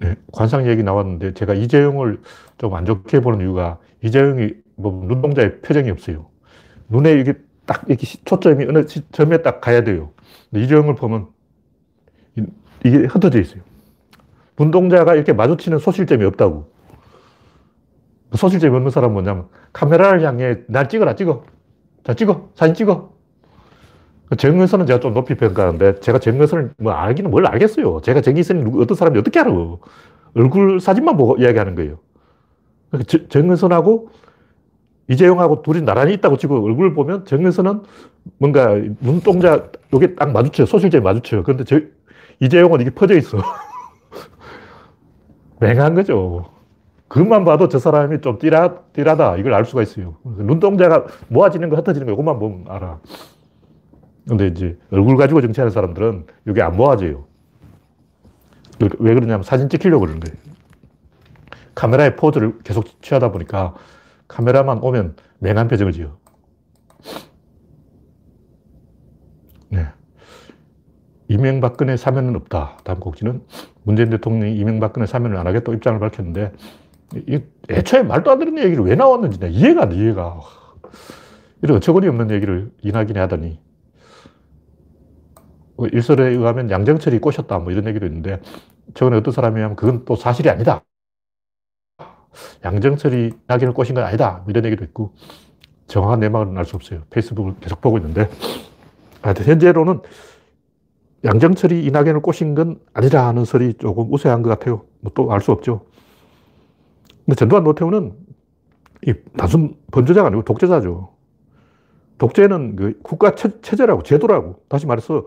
[0.00, 2.20] 네, 관상 얘기 나왔는데 제가 이재용을
[2.58, 6.26] 좀 안 좋게 보는 이유가 이재용이 뭐 눈동자에 표정이 없어요.
[6.88, 7.34] 눈에 이게
[7.66, 10.12] 딱 이렇게 초점이 어느 점에 딱 가야 돼요.
[10.54, 11.28] 이재용을 보면
[12.84, 13.62] 이게 흩어져 있어요.
[14.58, 16.70] 눈동자가 이렇게 마주치는 소실점이 없다고.
[18.34, 21.44] 소실점이 없는 사람은 뭐냐면 카메라를 향해 날 찍어라 찍어.
[22.04, 22.50] 자 찍어.
[22.54, 23.12] 사진 찍어.
[24.36, 28.00] 정은선은 제가 좀 높이 평가하는데 제가 정은선을 뭐 알기는 뭘 알겠어요.
[28.02, 29.50] 제가 정은선이 어떤 사람이 어떻게 알아.
[30.34, 31.98] 얼굴 사진만 보고 이야기하는 거예요.
[33.30, 34.10] 정은선하고
[35.08, 37.82] 이재용하고 둘이 나란히 있다고 치고 얼굴을 보면 정은선은
[38.36, 40.66] 뭔가 눈동자 요게 딱 마주쳐요.
[40.66, 41.42] 소실점이 마주쳐요.
[41.42, 41.80] 그런데 저,
[42.40, 43.38] 이재용은 이게 퍼져 있어.
[45.60, 46.50] 맹한 거죠.
[47.08, 49.38] 그것만 봐도 저 사람이 좀 띠라, 띠라다.
[49.38, 50.16] 이걸 알 수가 있어요.
[50.24, 53.00] 눈동자가 모아지는 거, 흩어지는 거, 이것만 보면 알아.
[54.28, 57.24] 근데 이제 얼굴 가지고 정치하는 사람들은 이게 안 모아져요.
[58.80, 60.36] 왜 그러냐면 사진 찍히려고 그러는 거예요.
[61.74, 63.74] 카메라의 포즈를 계속 취하다 보니까
[64.28, 66.18] 카메라만 오면 맹한 표정을 지어.
[69.70, 69.86] 네.
[71.28, 72.78] 이명박근혜 사면은 없다.
[72.84, 73.42] 다음 곡지는
[73.82, 76.52] 문재인 대통령이 이명박근혜 사면을 안 하겠다고 입장을 밝혔는데
[77.28, 80.40] 이 애초에 말도 안 되는 얘기를 왜 나왔는지 이해가 안 돼, 이해가.
[81.62, 83.58] 이런 어처구니 없는 얘기를 이낙연이 하더니
[85.76, 88.40] 뭐 일설에 의하면 양정철이 꼬셨다 뭐 이런 얘기도 있는데
[88.94, 90.82] 최근에 어떤 사람이 하면 그건 또 사실이 아니다.
[92.64, 94.40] 양정철이 낙인을 꼬신 건 아니다.
[94.44, 95.14] 뭐 이런 얘기도 있고
[95.86, 97.02] 정확한 내막은 알 수 없어요.
[97.10, 98.28] 페이스북을 계속 보고 있는데
[99.22, 100.00] 현재로는
[101.24, 104.84] 양정철이 이낙연을 꼬신 건 아니라 하는 설이 조금 우세한 것 같아요.
[105.00, 105.86] 뭐 또 알 수 없죠.
[107.26, 108.12] 근데 전두환 노태우는
[109.06, 111.10] 이 단순 번조자가 아니고 독재자죠.
[112.18, 114.62] 독재는 그 국가 체제라고, 제도라고.
[114.68, 115.26] 다시 말해서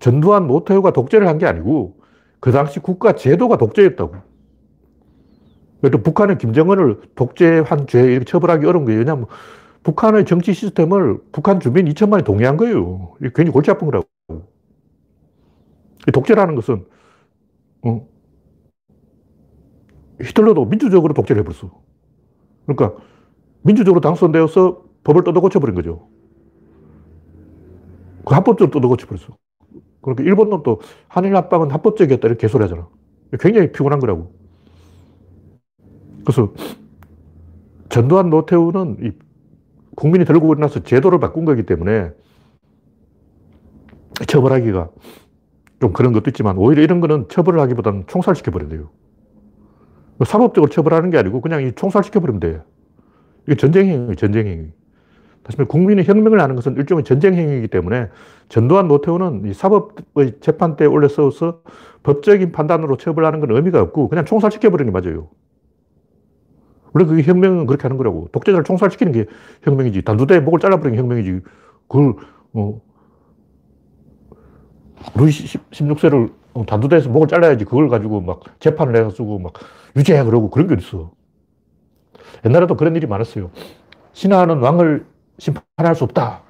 [0.00, 1.96] 전두환 노태우가 독재를 한 게 아니고
[2.40, 4.14] 그 당시 국가 제도가 독재였다고.
[5.80, 8.98] 그래도 북한의 김정은을 독재한 죄 이렇게 처벌하기 어려운 거예요.
[9.00, 9.26] 왜냐하면
[9.84, 13.14] 북한의 정치 시스템을 북한 주민 2천만이 동의한 거예요.
[13.34, 14.06] 괜히 골치 아픈 거라고.
[16.12, 16.86] 독재라는 것은,
[17.82, 18.08] 어,
[20.20, 21.70] 히틀러도 민주적으로 독재를 해버렸어.
[22.66, 23.00] 그러니까
[23.62, 26.08] 민주적으로 당선되어서 법을 뜯어 고쳐버린 거죠.
[28.24, 29.36] 그 합법적으로 뜯어 고쳐버렸어.
[30.00, 32.88] 그러니까 일본은 또 한일 합방은 합법적이었다 이렇게 개소리 하잖아.
[33.40, 34.32] 굉장히 피곤한 거라고.
[36.24, 36.52] 그래서
[37.88, 39.12] 전두환 노태우는 이
[39.96, 42.12] 국민이 들고 일어나서 제도를 바꾼 거기 때문에
[44.26, 44.90] 처벌하기가
[45.80, 48.90] 좀 그런 것도 있지만 오히려 이런 거는 처벌을 하기보다는 총살시켜버려야 돼요.
[50.24, 52.62] 사법적으로 처벌하는 게 아니고 그냥 이 총살시켜버리면 돼.
[53.46, 54.72] 이게 전쟁행위, 전쟁행위.
[55.42, 58.08] 그렇지만 국민의 혁명을 하는 것은 일종의 전쟁 행위이기 때문에
[58.48, 61.62] 전두환 노태우는 이 사법의 재판대에 올려서서
[62.02, 65.28] 법적인 판단으로 처벌하는 건 의미가 없고 그냥 총살시켜버리는 게 맞아요.
[66.92, 68.28] 원래 그게 혁명은 그렇게 하는 거라고.
[68.32, 69.26] 독재자를 총살시키는 게
[69.62, 70.02] 혁명이지.
[70.02, 71.40] 단두대에 목을 잘라버리는 게 혁명이지.
[71.86, 72.14] 그걸,
[72.54, 72.80] 어,
[75.16, 76.32] 루이 16세를
[76.66, 79.52] 단두대에서 목을 잘라야지 그걸 가지고 막 재판을 해가지고 막
[79.96, 81.10] 유죄야 그러고 그런 게 어딨어.
[82.44, 83.50] 옛날에도 그런 일이 많았어요.
[84.12, 85.06] 신하는 왕을
[85.38, 86.42] 심판할 수 없다.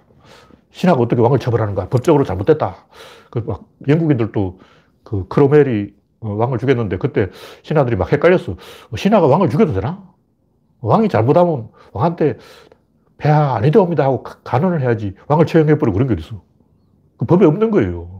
[0.72, 1.88] 신하가 어떻게 왕을 처벌하는가?
[1.88, 2.76] 법적으로 잘못됐다.
[3.30, 4.58] 그 막 영국인들도
[5.04, 7.30] 그 크로멜이 어, 왕을 죽였는데 그때
[7.62, 8.56] 신하들이 막 헷갈렸어.
[8.96, 10.04] 신하가 왕을 죽여도 되나?
[10.80, 12.38] 왕이 잘못하면 왕한테
[13.18, 16.42] 폐하 아니되옵니다 하고 간언을 해야지 왕을 처형해버리고 그런 게 어딨어.
[17.18, 18.17] 그 법에 없는 거예요.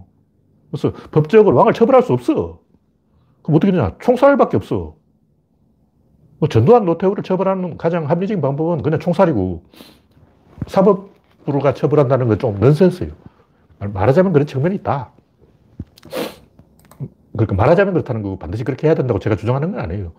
[0.71, 2.61] 그래서 법적으로 왕을 처벌할 수 없어.
[3.43, 3.95] 그럼 어떻게 되냐?
[4.01, 4.97] 총살밖에 없어.
[6.39, 9.65] 뭐 전두환 노태우를 처벌하는 가장 합리적인 방법은 그냥 총살이고
[10.67, 13.13] 사법부가 처벌한다는 건 좀 넌센스예요.
[13.81, 15.13] 말하자면 그런 측면이 있다.
[17.33, 20.13] 그러니까 말하자면 그렇다는 거고 반드시 그렇게 해야 된다고 제가 주장하는 건 아니에요.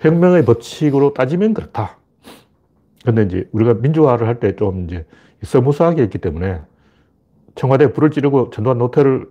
[0.00, 1.98] 혁명의 법칙으로 따지면 그렇다.
[3.04, 5.06] 근데 이제 우리가 민주화를 할 때 좀 이제
[5.42, 6.60] 서무스하게 했기 때문에
[7.56, 9.28] 청와대에 불을 찌르고 전두환 노태를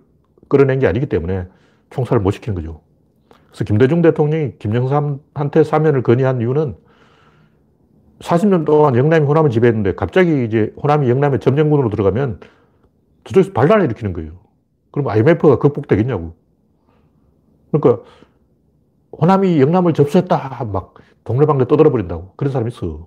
[0.52, 1.46] 끌어낸 게 아니기 때문에
[1.88, 2.82] 총살을 못 시키는 거죠.
[3.48, 6.76] 그래서 김대중 대통령이 김영삼한테 사면을 건의한 이유는
[8.18, 12.40] 40년 동안 영남이 호남을 지배했는데 갑자기 이제 호남이 영남의 점령군으로 들어가면
[13.24, 14.32] 저쪽에서 반란을 일으키는 거예요.
[14.90, 16.34] 그럼 IMF가 극복되겠냐고.
[17.70, 18.04] 그러니까
[19.18, 20.68] 호남이 영남을 접수했다.
[20.70, 22.34] 막 동네방네 떠들어 버린다고.
[22.36, 23.06] 그런 사람이 있어.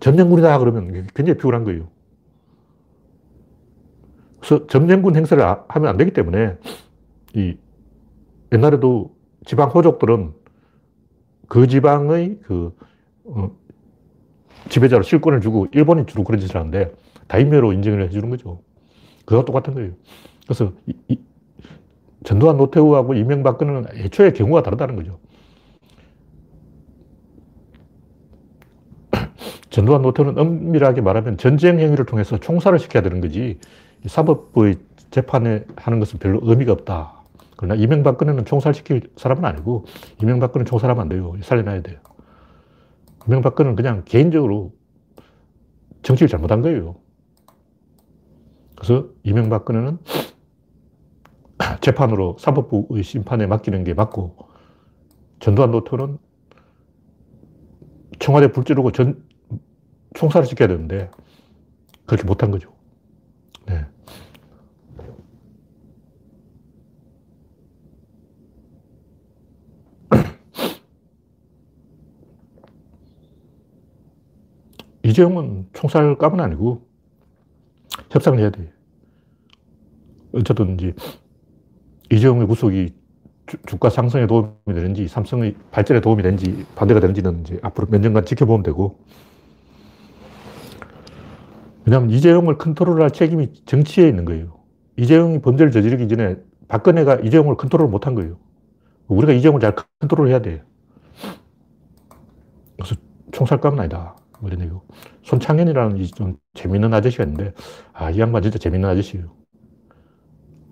[0.00, 1.86] 점령군이다 그러면 굉장히 피곤한 거예요.
[4.42, 6.56] 그래서 점령군 행사를 아, 하면 안 되기 때문에
[7.34, 7.56] 이
[8.50, 9.14] 옛날에도
[9.46, 10.32] 지방 호족들은
[11.48, 12.76] 그 지방의 그
[13.24, 13.52] 어,
[14.68, 16.92] 지배자로 실권을 주고 일본이 주로 그런 짓을 하는데
[17.28, 18.60] 다임묘로 인정을 해주는 거죠.
[19.24, 19.92] 그거 똑같은 거예요.
[20.44, 21.18] 그래서 이, 이,
[22.24, 25.20] 전두환 노태우하고 이명박근혜는 애초에 경우가 다르다는 거죠.
[29.70, 33.58] 전두환 노태우는 엄밀하게 말하면 전쟁 행위를 통해서 총살을 시켜야 되는 거지
[34.06, 34.76] 사법부의
[35.10, 37.22] 재판에 하는 것은 별로 의미가 없다.
[37.56, 39.84] 그러나 이명박근혜는 총살시킬 사람은 아니고
[40.20, 41.36] 이명박근혜는 총살하면 안 돼요.
[41.42, 41.98] 살려놔야 돼요.
[43.26, 44.72] 이명박근혜는 그냥 개인적으로
[46.02, 46.96] 정치를 잘못한 거예요.
[48.74, 49.98] 그래서 이명박근혜는
[51.80, 54.36] 재판으로 사법부의 심판에 맡기는 게 맞고
[55.38, 56.18] 전두환 노태우는
[58.18, 59.22] 청와대 불지르고 전,
[60.14, 61.10] 총살을 시켜야 되는데
[62.06, 62.72] 그렇게 못한 거죠.
[63.66, 63.84] 네.
[75.12, 76.86] 이재용은 총살감은 아니고
[78.10, 78.72] 협상을 해야 돼.
[80.32, 80.94] 어쨌든 이제
[82.10, 82.94] 이재용의 구속이
[83.66, 88.24] 주, 가 상승에 도움이 되는지 삼성의 발전에 도움이 되는지 반대가 되는지는 이제 앞으로 몇 년간
[88.24, 89.00] 지켜보면 되고
[91.84, 94.56] 왜냐하면 이재용을 컨트롤할 책임이 정치에 있는 거예요.
[94.96, 96.36] 이재용이 범죄를 저지르기 전에
[96.68, 98.38] 박근혜가 이재용을 컨트롤 못한 거예요.
[99.08, 100.62] 우리가 이재용을 잘 컨트롤 해야 돼.
[102.76, 102.94] 그래서
[103.32, 104.16] 총살감은 아니다.
[104.42, 104.82] 뭐 이런 얘기고.
[105.22, 107.54] 손창현이라는 좀 재밌는 아저씨가 있는데,
[107.92, 109.26] 아, 이 양반 진짜 재밌는 아저씨예요.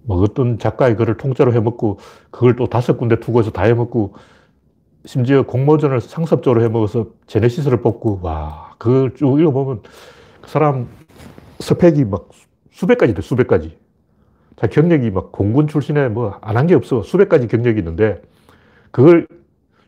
[0.03, 2.01] 뭐 어떤 작가의 글을 통째로 해먹고,
[2.33, 4.15] 그걸 또 다섯 군데 투고해서 다 해먹고,
[5.05, 9.83] 심지어 공모전을 상습적으로 해먹어서 제네시스를 뽑고, 와, 그걸 쭉 읽어보면
[10.41, 10.89] 그 사람
[11.61, 12.29] 스펙이 막
[12.73, 13.79] 수백 가지 돼, 수백 가지.
[14.57, 17.03] 자, 경력이 막 공군 출신에 뭐 안 한 게 없어.
[17.03, 18.21] 수백 가지 경력이 있는데,
[18.91, 19.29] 그걸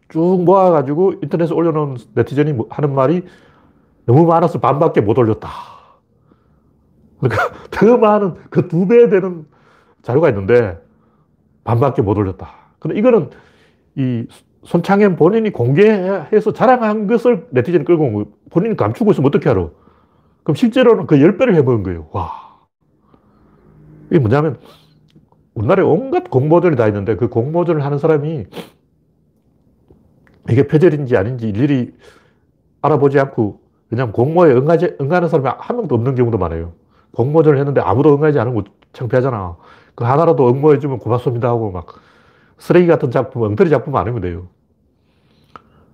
[0.08, 3.24] 쭉 모아가지고 인터넷에 올려놓은 네티즌이 뭐 하는 말이
[4.06, 5.48] 너무 많아서 반밖에 못 올렸다.
[7.20, 9.46] 그러니까 더 많은 그 두 배 되는
[10.02, 10.78] 자료가 있는데
[11.64, 12.50] 반밖에 못 올렸다.
[12.78, 13.30] 근데 이거는
[13.96, 14.26] 이
[14.64, 18.26] 손창현 본인이 공개해서 자랑한 것을 네티즌이 끌고 온 거예요.
[18.50, 19.68] 본인이 감추고 있으면 어떻게 알아?
[20.44, 22.08] 그럼 실제로는 그 10배를 해먹은 거예요.
[22.12, 22.30] 와.
[24.10, 24.58] 이게 뭐냐면,
[25.54, 28.46] 우리나라에 온갖 공모전이 다 있는데 그 공모전을 하는 사람이
[30.50, 31.94] 이게 표절인지 아닌지 일일이
[32.82, 33.61] 알아보지 않고
[33.92, 36.72] 그냥 공모에 응하지, 응하는 사람이 한 명도 없는 경우도 많아요.
[37.14, 39.58] 공모전을 했는데 아무도 응하지 않은 거 창피하잖아.
[39.94, 41.84] 그 하나라도 응모해주면 고맙습니다 하고 막
[42.56, 44.48] 쓰레기 같은 작품, 엉터리 작품 아니면 돼요.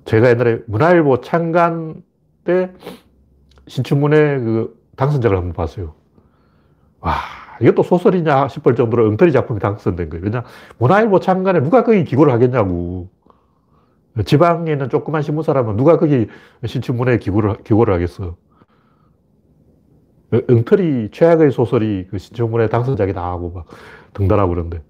[0.05, 2.05] 제가 옛날에 문화일보 창간
[2.45, 2.71] 때
[3.67, 5.95] 신춘문예 그 당선작을 한번 봤어요.
[7.01, 7.15] 와,
[7.61, 10.25] 이것도 소설이냐 싶을 정도로 엉터리 작품이 당선된 거예요.
[10.25, 10.45] 왜냐,
[10.79, 13.09] 문화일보 창간에 누가 거기 기고를 하겠냐고.
[14.25, 16.27] 지방에 있는 조그만 신문사라면 누가 거기
[16.65, 18.37] 신춘문예에 기고를, 기고를 하겠어.
[20.49, 23.67] 엉터리 최악의 소설이 그 신청문회 당선자기 당하고 막
[24.15, 24.83] 등단하고 그러는데.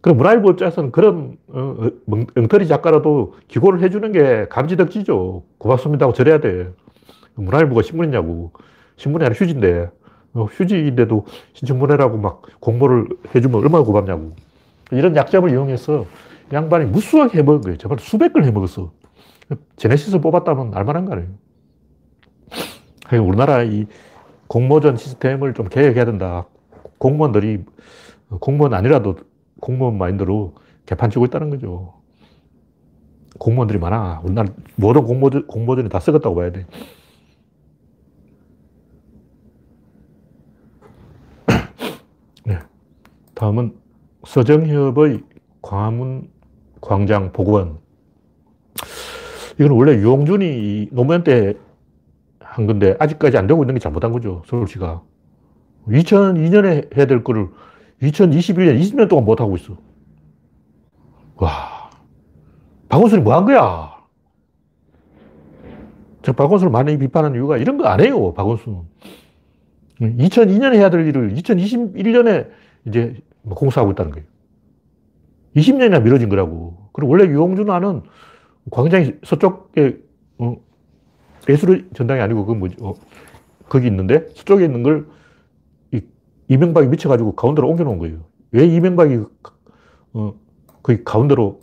[0.00, 5.42] 그럼 문화일보 입장에서는 그런 어, 어 엉터리 작가라도 기고를 해주는 게 감지덕지죠.
[5.58, 6.72] 고맙습니다 하고 절해야 돼.
[7.34, 8.52] 문화일보가 신문이냐고.
[8.96, 9.90] 신문이 아니라 휴지인데.
[10.32, 14.32] 어, 휴지인데도 신청문회라고 막 공모를 해주면 얼마나 고맙냐고.
[14.92, 16.06] 이런 약점을 이용해서
[16.52, 17.76] 양반이 무수하게 해먹은 거예요.
[17.78, 18.92] 정말 수백 걸 해먹었어.
[19.76, 21.28] 제네시스 뽑았다면 알만한 거 아니에요.
[23.26, 23.86] 우리나라 이
[24.46, 26.46] 공모전 시스템을 좀 개혁해야 된다.
[26.98, 27.64] 공무원들이
[28.40, 29.16] 공무원 아니라도
[29.60, 30.54] 공무원 마인드로
[30.86, 31.94] 개판 치고 있다는 거죠.
[33.38, 34.20] 공무원들이 많아.
[34.24, 36.66] 우리나라 모든 공모전, 공모전이 다 썩었다고 봐야 돼.
[42.44, 42.58] 네.
[43.34, 43.76] 다음은
[44.24, 45.22] 서정협의
[45.62, 46.28] 광화문
[46.80, 47.78] 광장 복원.
[49.58, 51.54] 이건 원래 유홍준이 노무현 때
[52.50, 54.42] 한 건데 아직까지 안 되고 있는 게 잘못한 거죠.
[54.46, 55.02] 서울시가.
[55.88, 57.48] 2002년에 해야 될 거를
[58.02, 59.76] 2021년, 20년 동안 못 하고 있어.
[61.36, 61.90] 와.
[62.88, 63.92] 박원순이 뭐 한 거야?
[66.22, 68.82] 저 박원순을 많이 비판하는 이유가 이런 거 안 해요, 박원순.
[70.00, 72.48] 2002년에 해야 될 일을 2021년에
[72.86, 74.26] 이제 뭐 공사하고 있다는 거예요.
[75.56, 76.88] 20년이나 미뤄진 거라고.
[76.92, 78.02] 그리고 원래 유홍준 화는
[78.70, 79.98] 광장이 서쪽에,
[80.38, 80.56] 어,
[81.48, 82.94] 예술의 전당이 아니고 그 뭐지, 어,
[83.68, 85.06] 거기 있는데 서쪽에 있는 걸
[85.92, 86.00] 이,
[86.48, 88.24] 이명박이 미쳐가지고 가운데로 옮겨놓은 거예요.
[88.52, 89.24] 왜 이명박이
[90.14, 90.34] 어,
[90.82, 91.60] 거기 가운데로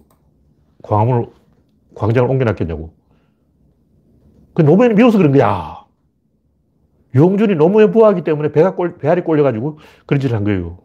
[0.84, 1.28] 광화문을,
[1.96, 2.94] 광장을 옮겨놨겠냐고.
[4.54, 5.86] 그 노무현이 미워서 그런 거야.
[7.14, 10.80] 유홍준이 노무현 부하기 때문에 배가 꼴, 배알이 꼴려가지고 그런 짓을 한 거예요.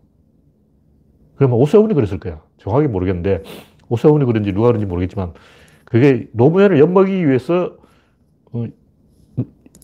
[1.37, 2.43] 그러면 오세훈이 그랬을 거야.
[2.63, 3.43] 정확히 모르겠는데,
[3.89, 5.33] 오세훈이 그런지 누가 그런지 모르겠지만,
[5.85, 7.77] 그게 노무현을 엿먹이기 위해서,
[8.53, 8.67] 어,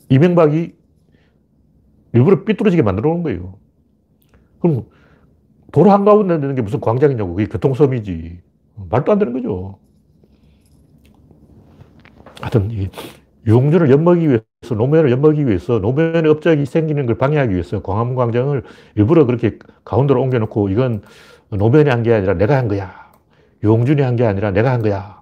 [0.08, 0.74] 이명박이
[2.14, 3.58] 일부러 삐뚤어지게 만들어 놓은 거예요.
[4.60, 4.86] 그럼
[5.72, 7.34] 도로 한가운데 있는 게 무슨 광장이냐고.
[7.34, 8.40] 그게 교통섬이지.
[8.88, 9.78] 말도 안 되는 거죠.
[12.40, 12.88] 하여튼, 이
[13.46, 18.62] 유홍준을 엿먹이기 위해서, 노무현을 엿먹이기 위해서, 노무현의 업적이 생기는 걸 방해하기 위해서 광화문 광장을
[18.94, 21.02] 일부러 그렇게 가운데로 옮겨놓고 이건
[21.50, 23.12] 노무현이 한 게 아니라 내가 한 거야.
[23.62, 25.20] 유홍준이 한 게 아니라 내가 한 거야.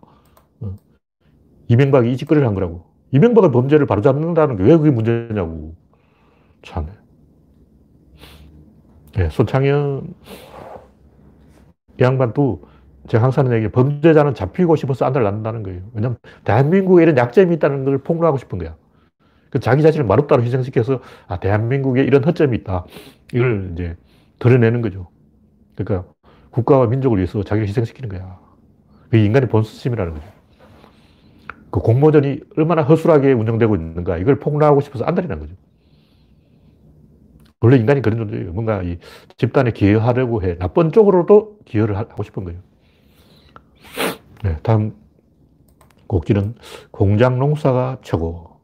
[0.60, 0.76] 어.
[1.68, 2.84] 이명박이 이 짓거리를 한 거라고.
[3.12, 5.74] 이명박의 범죄를 바로잡는다는 게 왜 그게 문제냐고.
[6.62, 6.88] 참.
[9.14, 10.14] 네, 손창현
[12.00, 12.62] 양반 도
[13.08, 15.82] 제가 항상 하는 얘기 범죄자는 잡히고 싶어서 안달 낳는다는 거예요.
[15.94, 18.76] 왜냐면 대한민국에 이런 약점이 있다는 걸 폭로하고 싶은 거야.
[19.50, 22.86] 그 자기 자신을 마룻다로 희생시켜서 아, 대한민국에 이런 허점이 있다.
[23.34, 23.96] 이걸 이제
[24.40, 25.08] 드러내는 거죠.
[25.76, 26.10] 그러니까
[26.56, 28.38] 국가와 민족을 위해서 자기를 희생시키는 거야.
[29.04, 30.26] 그게 인간의 본심이라는 거죠.
[31.70, 35.54] 그 공모전이 얼마나 허술하게 운영되고 있는가, 이걸 폭로하고 싶어서 안달이 난 거죠.
[37.60, 38.52] 원래 인간이 그런 존재예요.
[38.52, 38.96] 뭔가 이
[39.36, 40.56] 집단에 기여하려고 해.
[40.56, 42.60] 나쁜 쪽으로도 기여를 하고 싶은 거예요.
[44.42, 44.94] 네, 다음
[46.06, 46.54] 곡지는
[46.90, 48.56] 공장 농사가 최고.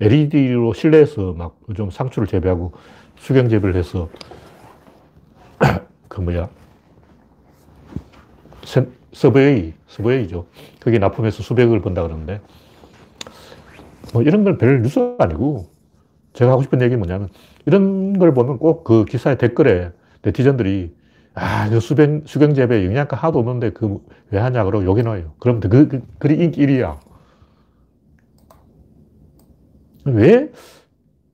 [0.00, 2.72] LED로 실내에서 막 요즘 상추를 재배하고
[3.16, 4.08] 수경 재배를 해서
[6.08, 6.48] 그 뭐야
[9.12, 10.46] 서베이, 서베이죠.
[10.80, 12.40] 그게 납품해서 수백을 번다 그러는데,
[14.12, 15.66] 뭐 이런 건 별 뉴스가 아니고,
[16.32, 17.28] 제가 하고 싶은 얘기는 뭐냐면,
[17.66, 19.90] 이런 걸 보면 꼭 그 기사의 댓글에
[20.22, 20.94] 네티즌들이,
[21.34, 23.98] 아, 그 수경, 수경재배 영양가 하나도 없는데 그
[24.32, 25.32] 왜 하냐, 그러고 욕이 나요.
[25.40, 26.98] 그럼 그, 그, 글이 인기 1위야.
[30.04, 30.50] 왜,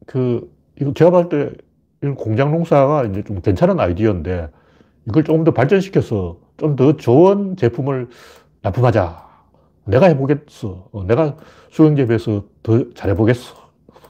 [0.07, 1.51] 그, 이거 제가 봤을 때,
[2.03, 4.49] 이런 공장 농사가 이제 좀 괜찮은 아이디어인데,
[5.09, 8.09] 이걸 조금 더 발전시켜서 좀 더 좋은 제품을
[8.63, 9.27] 납품하자.
[9.85, 10.89] 내가 해보겠어.
[10.93, 11.37] 어, 내가
[11.71, 13.55] 수경재배에서 더 잘해보겠어.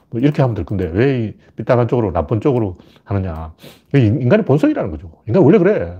[0.09, 3.53] 뭐 이렇게 하면 될 건데 왜 삐딱한 쪽으로 나쁜 쪽으로 하느냐.
[3.93, 5.11] 인간의 본성이라는 거죠.
[5.27, 5.97] 인간 원래 그래.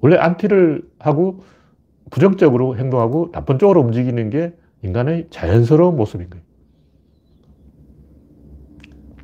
[0.00, 1.42] 원래 안티를 하고
[2.10, 4.52] 부정적으로 행동하고 나쁜 쪽으로 움직이는 게
[4.82, 6.44] 인간의 자연스러운 모습인 거예요.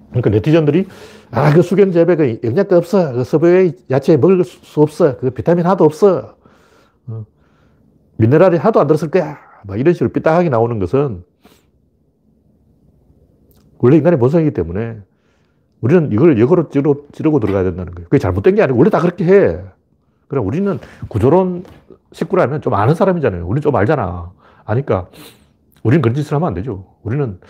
[0.09, 0.87] 그러니까 네티즌들이
[1.33, 3.13] 아, 그 수경 재배 그 영양가 없어.
[3.13, 5.17] 그 서브웨이 야채 먹을 수 없어.
[5.17, 6.37] 그 비타민 하나도 없어.
[7.07, 7.25] 어.
[8.19, 9.39] 미네랄이 하나도 안 들었을 거야.
[9.65, 11.25] 막 이런 식으로 삐딱하게 나오는 것은
[13.79, 15.01] 원래 인간의 본성이기 때문에
[15.81, 18.09] 우리는 이걸 역으로 찌르고, 찌르고 들어가야 된다는 거예요.
[18.09, 19.61] 그게 잘못된 게 아니고 원래 다 그렇게 해.
[20.29, 21.65] 그럼 우리는 구조론
[22.13, 23.47] 식구라면 좀 아는 사람이잖아요.
[23.47, 24.33] 우리는 좀 알잖아.
[24.65, 25.09] 아니까
[25.83, 26.87] 우리는 그런 짓을 하면 안 되죠.
[27.03, 27.41] 우리는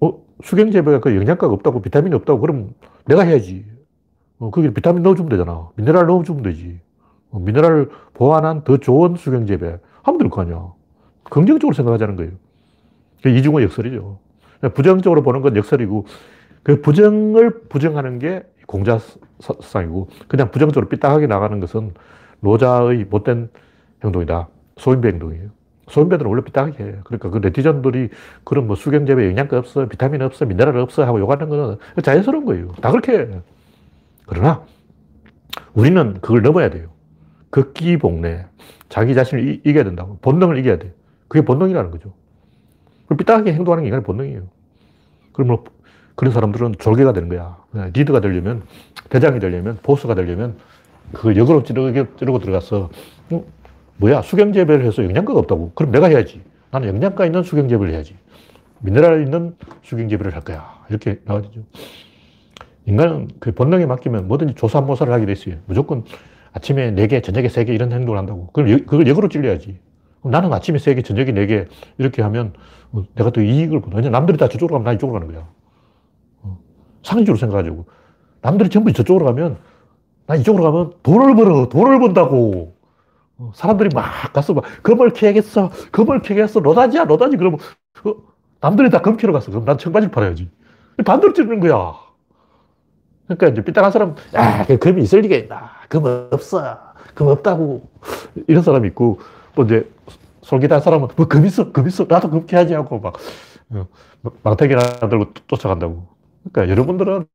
[0.00, 2.70] 어, 수경재배가 그 영양가가 없다고 비타민이 없다고 그럼
[3.06, 3.64] 내가 해야지.
[4.38, 5.68] 어, 거기 비타민 넣어주면 되잖아.
[5.76, 6.80] 미네랄 넣어주면 되지.
[7.30, 10.72] 어, 미네랄을 보완한 더 좋은 수경재배 하면 될 거 아니야.
[11.24, 12.32] 긍정적으로 생각하자는 거예요.
[13.26, 14.18] 이중의 역설이죠.
[14.74, 16.06] 부정적으로 보는 건 역설이고
[16.62, 21.94] 그 부정을 부정하는 게 공자상이고 그냥 부정적으로 삐딱하게 나가는 것은
[22.40, 23.50] 노자의 못된
[24.04, 24.48] 행동이다.
[24.78, 25.48] 소인배 행동이에요.
[25.90, 26.94] 소인배들은 원래 삐딱하게 해요.
[27.04, 28.08] 그러니까 그 네티즌들이
[28.44, 32.72] 그런 뭐 수경재배 영양가 없어, 비타민 없어, 미네랄 없어 하고 욕하는 거는 자연스러운 거예요.
[32.80, 33.28] 다 그렇게 해.
[34.26, 34.64] 그러나
[35.74, 36.88] 우리는 그걸 넘어야 돼요.
[37.50, 38.46] 극기복내.
[38.88, 40.18] 자기 자신을 이, 이겨야 된다고.
[40.22, 40.92] 본능을 이겨야 돼.
[41.28, 42.12] 그게 본능이라는 거죠.
[43.16, 44.42] 삐딱하게 행동하는 게 인간의 본능이에요.
[45.32, 45.58] 그러면
[46.14, 47.56] 그런 사람들은 졸개가 되는 거야.
[47.94, 48.62] 리더가 되려면,
[49.08, 50.56] 대장이 되려면, 보스가 되려면,
[51.12, 52.90] 그걸 역으로 찌르고, 들어가서,
[53.30, 53.44] 어,
[54.00, 55.72] 뭐야, 수경재배를 해서 영양가가 없다고.
[55.74, 56.40] 그럼 내가 해야지.
[56.70, 58.16] 나는 영양가 있는 수경재배를 해야지.
[58.80, 60.80] 미네랄 있는 수경재배를 할 거야.
[60.88, 61.60] 이렇게 나와지죠.
[62.86, 65.56] 인간은 그 본능에 맡기면 뭐든지 조사모사를 하게 돼 있어요.
[65.66, 66.04] 무조건
[66.52, 68.48] 아침에 4개, 저녁에 3개 이런 행동을 한다고.
[68.52, 69.78] 그럼 그걸 역으로 찔려야지.
[70.24, 71.66] 나는 아침에 3개, 저녁에 4개
[71.98, 72.54] 이렇게 하면
[72.92, 73.96] 어, 내가 또 이익을 보다.
[73.96, 75.46] 왜냐 남들이 다 저쪽으로 가면 난 이쪽으로 가는 거야.
[76.42, 76.58] 어,
[77.02, 77.84] 상식적으로 생각하자고.
[78.40, 79.58] 남들이 전부 저쪽으로 가면
[80.26, 81.68] 난 이쪽으로 가면 돈을 벌어.
[81.68, 82.79] 돈을 번다고.
[83.40, 85.70] 어, 사람들이 막 가서 막 금을 캐야겠어.
[85.90, 86.60] 금을 캐야겠어.
[86.60, 87.38] 로다지야, 로다지.
[87.38, 87.58] 그러면
[88.04, 88.14] 어,
[88.60, 89.50] 남들이 다금 캐러 갔어.
[89.50, 90.50] 그럼 난 청바지를 팔아야지.
[91.04, 91.94] 반대로 찌르는 거야.
[93.26, 95.70] 그러니까 이제 삐딱한 사람, 야, 그 금이 있을 리가 있나.
[95.88, 96.78] 금 없어.
[97.14, 97.88] 금 없다고.
[98.46, 99.20] 이런 사람이 있고,
[99.54, 99.90] 또 이제
[100.42, 102.04] 솔깃한 사람은, 뭐, 금 있어, 금 있어.
[102.06, 103.14] 나도 금 캐야지 하고 막,
[103.70, 103.86] 어,
[104.42, 106.06] 망태기나 들고 쫓아간다고.
[106.44, 107.26] 그러니까 여러분들은,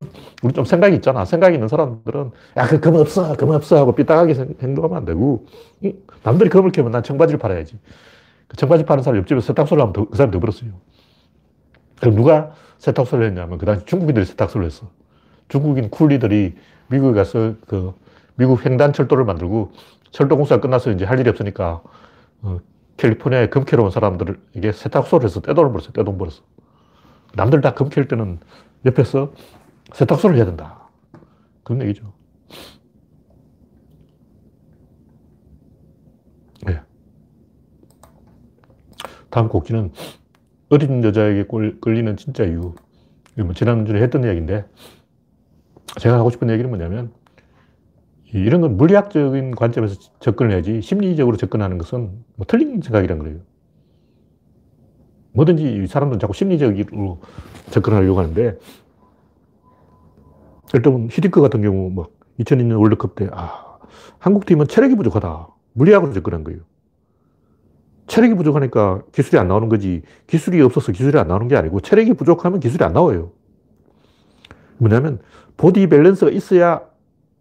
[0.42, 1.24] 우리 좀 생각이 있잖아.
[1.24, 5.46] 생각이 있는 사람들은, 야, 그 금 없어, 금 없어 하고 삐딱하게 행동하면 안 되고,
[6.24, 7.78] 남들이 금을 캐면 난 청바지를 팔아야지.
[8.48, 10.70] 그 청바지 파는 사람 옆집에 세탁소를 하면 더, 그 사람이 더 벌었어요.
[12.00, 14.90] 그럼 누가 세탁소를 했냐면, 그 당시 중국인들이 세탁소를 했어.
[15.48, 16.54] 중국인 쿨리들이
[16.88, 17.94] 미국에 가서 그
[18.36, 19.72] 미국 횡단 철도를 만들고
[20.10, 21.82] 철도 공사가 끝나서 이제 할 일이 없으니까
[22.42, 22.58] 어,
[22.98, 25.92] 캘리포니아에 금캐러 온 사람들에게 세탁소를 해서 떼돈을 벌었어.
[25.92, 26.42] 떼돈 벌었어.
[27.34, 28.40] 남들 다 금캘 때는
[28.86, 29.32] 옆에서
[29.92, 30.88] 세탁소를 해야 된다.
[31.62, 32.12] 그런 얘기죠.
[36.66, 36.80] 네.
[39.30, 39.92] 다음 곡기는
[40.70, 41.46] 어린 여자에게
[41.80, 42.74] 끌리는 진짜 이유.
[43.36, 44.64] 뭐 지난주에 했던 이야기인데
[46.00, 47.12] 제가 하고 싶은 얘기는 뭐냐면
[48.32, 53.40] 이런 건 물리학적인 관점에서 접근을 해야지 심리적으로 접근하는 것은 뭐 틀린 생각이란 거예요.
[55.32, 57.20] 뭐든지 사람들은 자꾸 심리적으로
[57.70, 58.58] 접근하려고 하는데
[60.74, 62.08] 일단 히딩크 같은 경우 뭐
[62.40, 63.78] 2002년 월드컵 때 아,
[64.18, 65.48] 한국 팀은 체력이 부족하다.
[65.72, 66.60] 물리학으로 접근한 거예요.
[68.06, 72.60] 체력이 부족하니까 기술이 안 나오는 거지 기술이 없어서 기술이 안 나오는 게 아니고 체력이 부족하면
[72.60, 73.32] 기술이 안 나와요.
[74.78, 75.18] 뭐냐면
[75.56, 76.82] 보디 밸런스가 있어야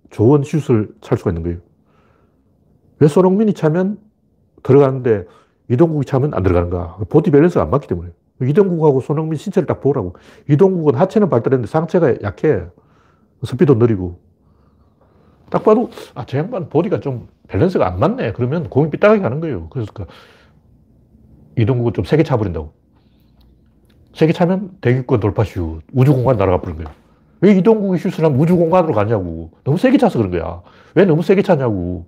[0.09, 1.57] 좋은 슛을 찰 수가 있는 거예요.
[2.99, 3.99] 왜 손흥민이 차면
[4.63, 5.25] 들어가는데
[5.69, 6.97] 이동국이 차면 안 들어가는가?
[7.09, 8.11] 보디 밸런스가 안 맞기 때문에.
[8.41, 10.15] 이동국하고 손흥민 신체를 딱 보라고.
[10.49, 12.63] 이동국은 하체는 발달했는데 상체가 약해.
[13.43, 14.19] 스피드 느리고.
[15.49, 18.33] 딱 봐도, 아, 저 양반 보디가 좀 밸런스가 안 맞네.
[18.33, 19.69] 그러면 공이 삐딱하게 가는 거예요.
[19.69, 20.05] 그래서 그
[21.57, 22.73] 이동국은 좀 세게 차버린다고.
[24.13, 26.89] 세게 차면 대기권 돌파 슛, 우주공간 날아가 버린 거예요.
[27.41, 29.51] 왜 이동국이 슛을 하면 우주 공간으로 가냐고.
[29.63, 30.61] 너무 세게 차서 그런 거야.
[30.95, 32.07] 왜 너무 세게 차냐고.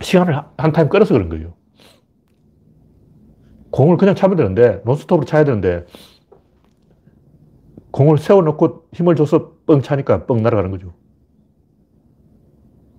[0.00, 1.57] 시간을 한 타임 끌어서 그런 거예요.
[3.70, 5.86] 공을 그냥 차면 되는데, 논스톱으로 차야 되는데,
[7.90, 10.92] 공을 세워놓고 힘을 줘서 뻥 차니까 뻥 날아가는 거죠.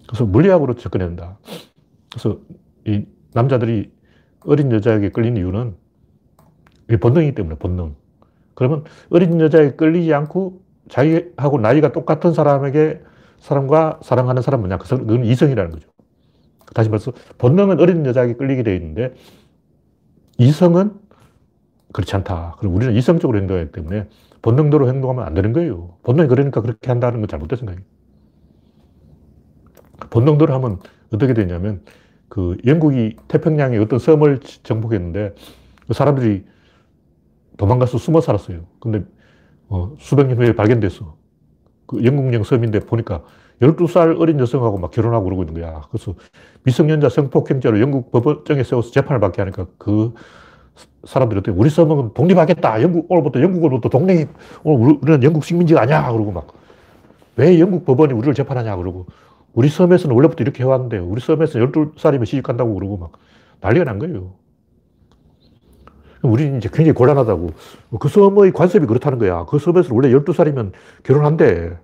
[0.07, 1.37] 그래서 물리학으로 접근해야 된다.
[2.11, 2.39] 그래서
[2.85, 3.91] 이 남자들이
[4.45, 5.75] 어린 여자에게 끌리는 이유는
[6.99, 7.95] 본능이기 때문에, 본능.
[8.55, 13.01] 그러면 어린 여자에 끌리지 않고 자기하고 나이가 똑같은 사람에게
[13.39, 14.79] 사람과 사랑하는 사람 뭐냐?
[14.79, 15.87] 그건 이성이라는 거죠.
[16.73, 19.13] 다시 말해서 본능은 어린 여자에게 끌리게 되어 있는데
[20.39, 20.93] 이성은
[21.91, 22.55] 그렇지 않다.
[22.59, 24.07] 그럼 우리는 이성적으로 행동하기 때문에
[24.41, 25.97] 본능대로 행동하면 안 되는 거예요.
[26.03, 27.85] 본능이 그러니까 그렇게 한다는 건 잘못된 생각이에요.
[30.09, 30.79] 본능대로 하면
[31.13, 31.83] 어떻게 되냐면
[32.29, 35.35] 그 영국이 태평양에 어떤 섬을 정복했는데
[35.87, 36.45] 그 사람들이
[37.57, 38.65] 도망가서 숨어 살았어요.
[38.79, 39.03] 근데
[39.67, 41.17] 어, 수백 년 후에 발견됐어.
[41.85, 43.23] 그 영국령 섬인데 보니까
[43.61, 45.81] 12살 어린 여성하고 막 결혼하고 그러고 있는 거야.
[45.91, 46.15] 그래서
[46.63, 50.13] 미성년자 성폭행죄로 영국 법원정에 세워서 재판을 받게 하니까 그
[51.05, 52.81] 사람들이 어떻게 우리 섬은 독립하겠다.
[52.81, 54.29] 영국, 오늘부터 영국으로부터 독립,
[54.63, 56.11] 오늘 우리는 영국 식민지가 아니야.
[56.11, 56.47] 그러고 막.
[57.35, 58.75] 왜 영국 법원이 우리를 재판하냐.
[58.75, 59.05] 그러고.
[59.53, 63.11] 우리 섬에서는 원래부터 이렇게 해왔는데, 우리 섬에서는 12살이면 시집 간다고 그러고 막
[63.61, 64.33] 난리가 난 거예요.
[66.21, 67.49] 우리는 이제 굉장히 곤란하다고.
[67.99, 69.45] 그 섬의 관습이 그렇다는 거야.
[69.45, 70.71] 그 섬에서 원래 12살이면
[71.03, 71.77] 결혼한대.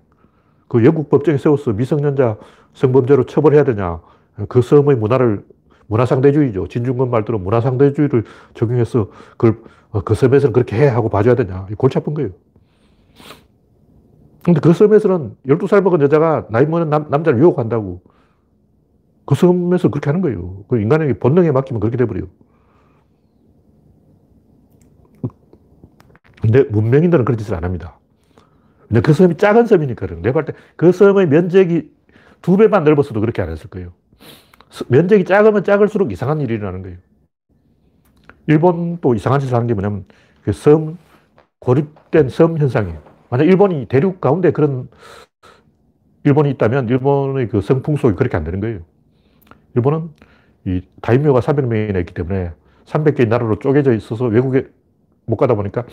[0.68, 2.38] 그 영국 법정에 세워서 미성년자
[2.74, 4.00] 성범죄로 처벌해야 되냐.
[4.48, 5.44] 그 섬의 문화를
[5.86, 6.68] 문화상대주의죠.
[6.68, 11.66] 진중권 말대로 문화상대주의를 적용해서 그걸 어, 그 섬에서는 그렇게 해 하고 봐줘야 되냐.
[11.78, 12.30] 골치 아픈 거예요.
[14.42, 18.00] 근데 그 섬에서는 12살 먹은 여자가 나이 먹은 남, 남자를 유혹한다고.
[19.24, 20.64] 그 섬에서 그렇게 하는 거예요.
[20.68, 22.28] 그 인간에게 본능에 맡기면 그렇게 돼버려요.
[26.40, 27.98] 근데 문명인들은 그런 짓을 안 합니다.
[28.88, 30.20] 근데 그 섬이 작은 섬이니까 그래요.
[30.22, 31.90] 내가 볼 때 그 섬의 면적이
[32.42, 33.92] 두 배만 넓었어도 그렇게 안 했을 거예요.
[34.88, 36.98] 면적이 작으면 작을수록 이상한 일이 일어나는 거예요.
[38.46, 40.04] 일본도 이상한 짓을 하는 게 뭐냐면
[40.42, 40.98] 그 섬,
[41.60, 43.00] 고립된 섬 현상이에요.
[43.30, 44.88] 만약 일본이 대륙 가운데 그런
[46.24, 48.80] 일본이 있다면 일본의 그 성풍속이 그렇게 안 되는 거예요.
[49.74, 50.10] 일본은
[50.64, 52.52] 이 다이묘가 300명이나 있기 때문에
[52.84, 54.66] 300개의 나라로 쪼개져 있어서 외국에
[55.26, 55.84] 못 가다 보니까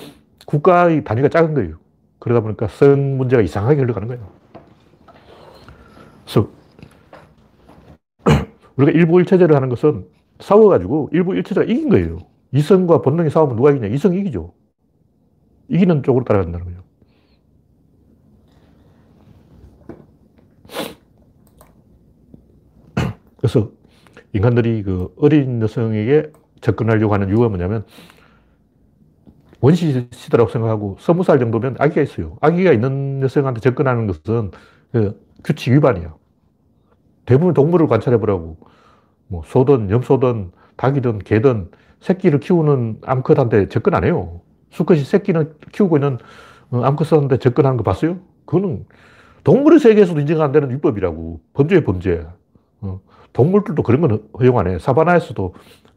[0.46, 1.78] 국가의 단위가 작은 거예요.
[2.24, 4.26] 그러다 보니까 성 문제가 이상하게 흘러가는 거예요.
[6.24, 6.50] 그래서
[8.78, 10.08] 우리가 일부일체제를 하는 것은
[10.40, 12.20] 싸워가지고 일부일체제가 이긴 거예요.
[12.54, 13.88] 이성과 본능이 싸우면 누가 이기냐?
[13.88, 14.54] 이성이 이기죠.
[15.68, 16.82] 이기는 쪽으로 따라간다는 거예요.
[23.36, 23.70] 그래서
[24.32, 27.84] 인간들이 그 어린 여성에게 접근하려고 하는 이유가 뭐냐면
[29.64, 32.36] 원시 시대라고 생각하고 스무 살 정도면 아기가 있어요.
[32.42, 34.52] 아기가 있는 여성한테 접근하는 것은
[34.92, 36.14] 그 규칙 위반이야.
[37.26, 38.58] 대부분 동물을 관찰해 보라고.
[39.30, 44.42] 뭐 소든 염소든 닭이든 개든 새끼를 키우는 암컷한테 접근 안 해요.
[44.72, 46.18] 수컷이 새끼는 키우고 있는
[46.72, 48.18] 어, 암컷한테 접근하는 거 봤어요?
[48.46, 48.86] 그거는
[49.46, 51.40] 동물의 세계에서도 인정 안 되는 위법이라고.
[51.54, 52.28] 범죄예 범죄.
[52.82, 53.00] 어.
[53.32, 54.78] 동물들도 그런 건 허용 안 해.
[54.78, 55.54] 사바나에서도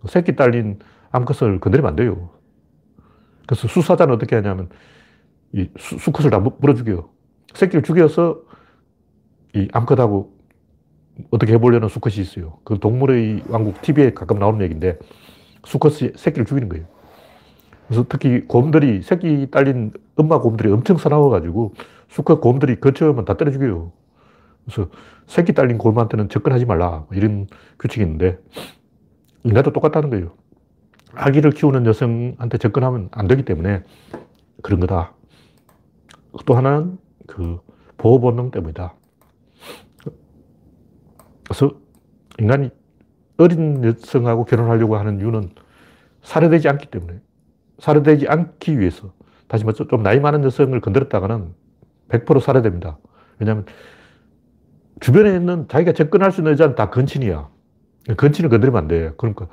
[0.07, 0.79] 새끼 딸린
[1.11, 2.36] 암컷을 건드리면 안 돼요.
[3.47, 4.69] 그래서 수사자는 어떻게 하냐면
[5.53, 7.09] 이 수, 수컷을 다 물어 죽여요.
[7.55, 8.41] 새끼를 죽여서
[9.55, 10.37] 이 암컷하고
[11.31, 12.59] 어떻게 해보려는 수컷이 있어요.
[12.65, 14.99] 그 동물의 왕국 TV에 가끔 나오는 얘기인데
[15.65, 16.87] 수컷이 새끼를 죽이는 거예요.
[17.87, 21.75] 그래서 특히 곰들이 새끼 딸린 엄마 곰들이 엄청 사나워가지고
[22.09, 23.93] 수컷 곰들이 거쳐오면 다 때려 죽여요.
[24.65, 24.91] 그래서
[25.27, 27.05] 새끼 딸린 곰한테는 접근하지 말라.
[27.07, 27.47] 뭐 이런
[27.79, 28.39] 규칙이 있는데,
[29.45, 30.35] 인간도 똑같다는 거예요.
[31.17, 33.83] 아기를 키우는 여성한테 접근하면 안 되기 때문에
[34.63, 35.15] 그런 거다.
[36.45, 37.59] 또 하나는 그
[37.97, 38.95] 보호 본능 때문이다.
[41.45, 41.71] 그래서
[42.39, 42.71] 인간이
[43.39, 45.51] 어린 여성하고 결혼하려고 하는 이유는
[46.23, 47.21] 살해되지 않기 때문에.
[47.79, 49.13] 살해되지 않기 위해서.
[49.49, 51.55] 다시 말해서 좀 나이 많은 여성을 건드렸다가는
[52.09, 52.99] 100% 살해됩니다.
[53.39, 53.65] 왜냐하면
[55.01, 57.49] 주변에 있는 자기가 접근할 수 있는 여자는 다 건친이야.
[58.17, 59.13] 건친을 건드리면 안 돼.
[59.17, 59.47] 그러니까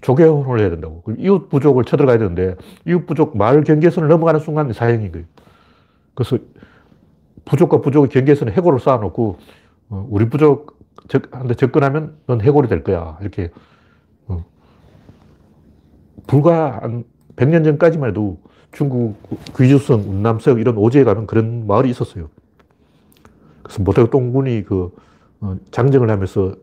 [0.00, 1.02] 조개혼을 해야 된다고.
[1.18, 5.26] 이웃 부족을 쳐들어가야 되는데 이웃 부족 마을 경계선을 넘어가는 순간 사형인 거예요.
[6.14, 6.38] 그래서
[7.44, 9.38] 부족과 부족의 경계선에 해골을 쌓아놓고
[9.90, 13.18] 어, 우리 부족한테 접근하면 넌 해골이 될 거야.
[13.20, 13.50] 이렇게
[14.26, 14.44] 어.
[16.26, 17.04] 불과 한
[17.36, 18.38] 100년 전까지만 해도
[18.72, 19.16] 중국
[19.56, 22.28] 귀주성, 운남성 이런 오지에 가면 그런 마을이 있었어요.
[23.62, 24.94] 그래서 모태가 똥군이 그
[25.40, 26.54] 어, 장정을 하면서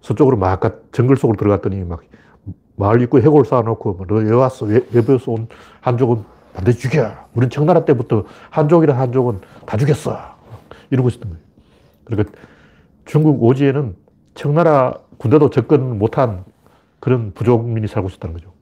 [0.00, 0.60] 서쪽으로 막
[0.92, 2.00] 정글 속으로 들어갔더니 막
[2.76, 4.66] 마을 입구에 해골 쌓아놓고 너왜 왔어?
[4.66, 5.48] 외부에서 온
[5.80, 6.24] 한족은
[6.54, 7.12] 반드시 죽여.
[7.34, 10.18] 우린 청나라 때부터 한족이란 한족은 다 죽였어.
[10.90, 11.44] 이러고 있었던 거예요.
[12.04, 12.32] 그러니까
[13.04, 13.96] 중국 오지에는
[14.34, 16.44] 청나라 군대도 접근 못한
[17.00, 18.52] 그런 부족민이 살고 있었다는 거죠.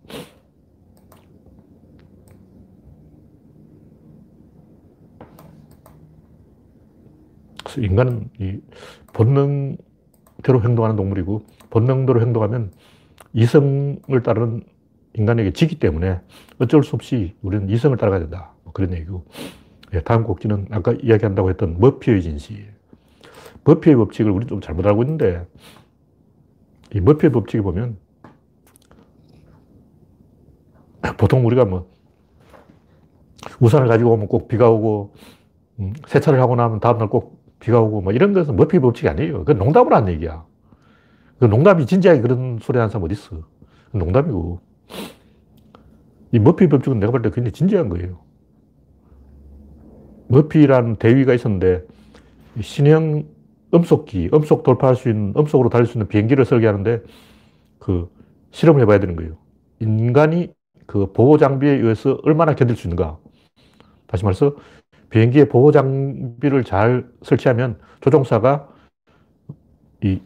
[7.78, 8.59] 인간은 이
[9.12, 12.72] 본능대로 행동하는 동물이고 본능대로 행동하면
[13.37, 14.62] 이성을 따르는
[15.12, 16.20] 인간에게 지기 때문에
[16.59, 18.55] 어쩔 수 없이 우리는 이성을 따라가야 된다.
[18.64, 19.26] 뭐 그런 얘기고.
[19.93, 22.72] 예, 다음 곡지는 아까 이야기한다고 했던 머피의 진실.
[23.64, 25.47] 머피의 법칙을 우리 좀 잘못 알고 있는데,
[26.95, 27.99] 이 머피의 법칙에 보면,
[31.18, 31.91] 보통 우리가 뭐,
[33.61, 35.14] 우산을 가지고 오면 꼭 비가 오고,
[35.80, 39.41] 음, 세차를 하고 나면 다음날 꼭 비가 오고, 뭐 이런 것은 머피의 법칙이 아니에요.
[39.41, 40.45] 그건 농담으로 한 얘기야.
[41.39, 43.37] 그 농담이 진지하게 그런 소리 하는 사람 어디 있어.
[43.93, 44.61] 농담이고.
[46.32, 48.18] 이 머피 법칙은 내가 볼 때 굉장히 진지한 거예요.
[50.28, 51.84] 머피라는 대위가 있었는데,
[52.61, 53.26] 신형
[53.74, 57.03] 음속기, 음속 돌파할 수 있는, 음속으로 달릴 수 있는 비행기를 설계하는데,
[57.78, 58.11] 그,
[58.51, 59.37] 실험을 해봐야 되는 거예요.
[59.80, 60.53] 인간이
[60.87, 63.18] 그 보호 장비에 의해서 얼마나 견딜 수 있는가.
[64.07, 64.57] 다시 말해서,
[65.11, 68.68] 비행기의 보호 장비를 잘 설치하면 조종사가
[70.03, 70.20] 이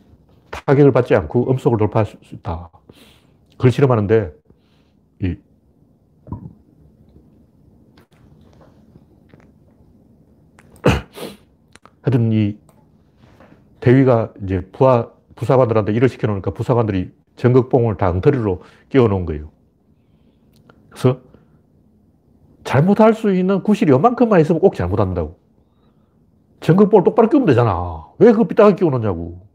[0.50, 2.70] 타격을 받지 않고 음속을 돌파할 수 있다.
[3.52, 4.32] 그걸 실험하는데,
[5.22, 5.36] 이
[12.02, 12.58] 하여튼 이
[13.80, 19.50] 대위가 이제 부하, 부사관들한테 일을 시켜놓으니까 부사관들이 전극봉을 다 엉터리로 끼워 놓은 거예요.
[20.90, 21.20] 그래서
[22.64, 25.38] 잘못할 수 있는 구실이 요만큼만 있으면 꼭 잘못한다고.
[26.60, 28.06] 전극봉을 똑바로 끼우면 되잖아.
[28.18, 29.49] 왜그 삐딱하게 끼워 놓냐고.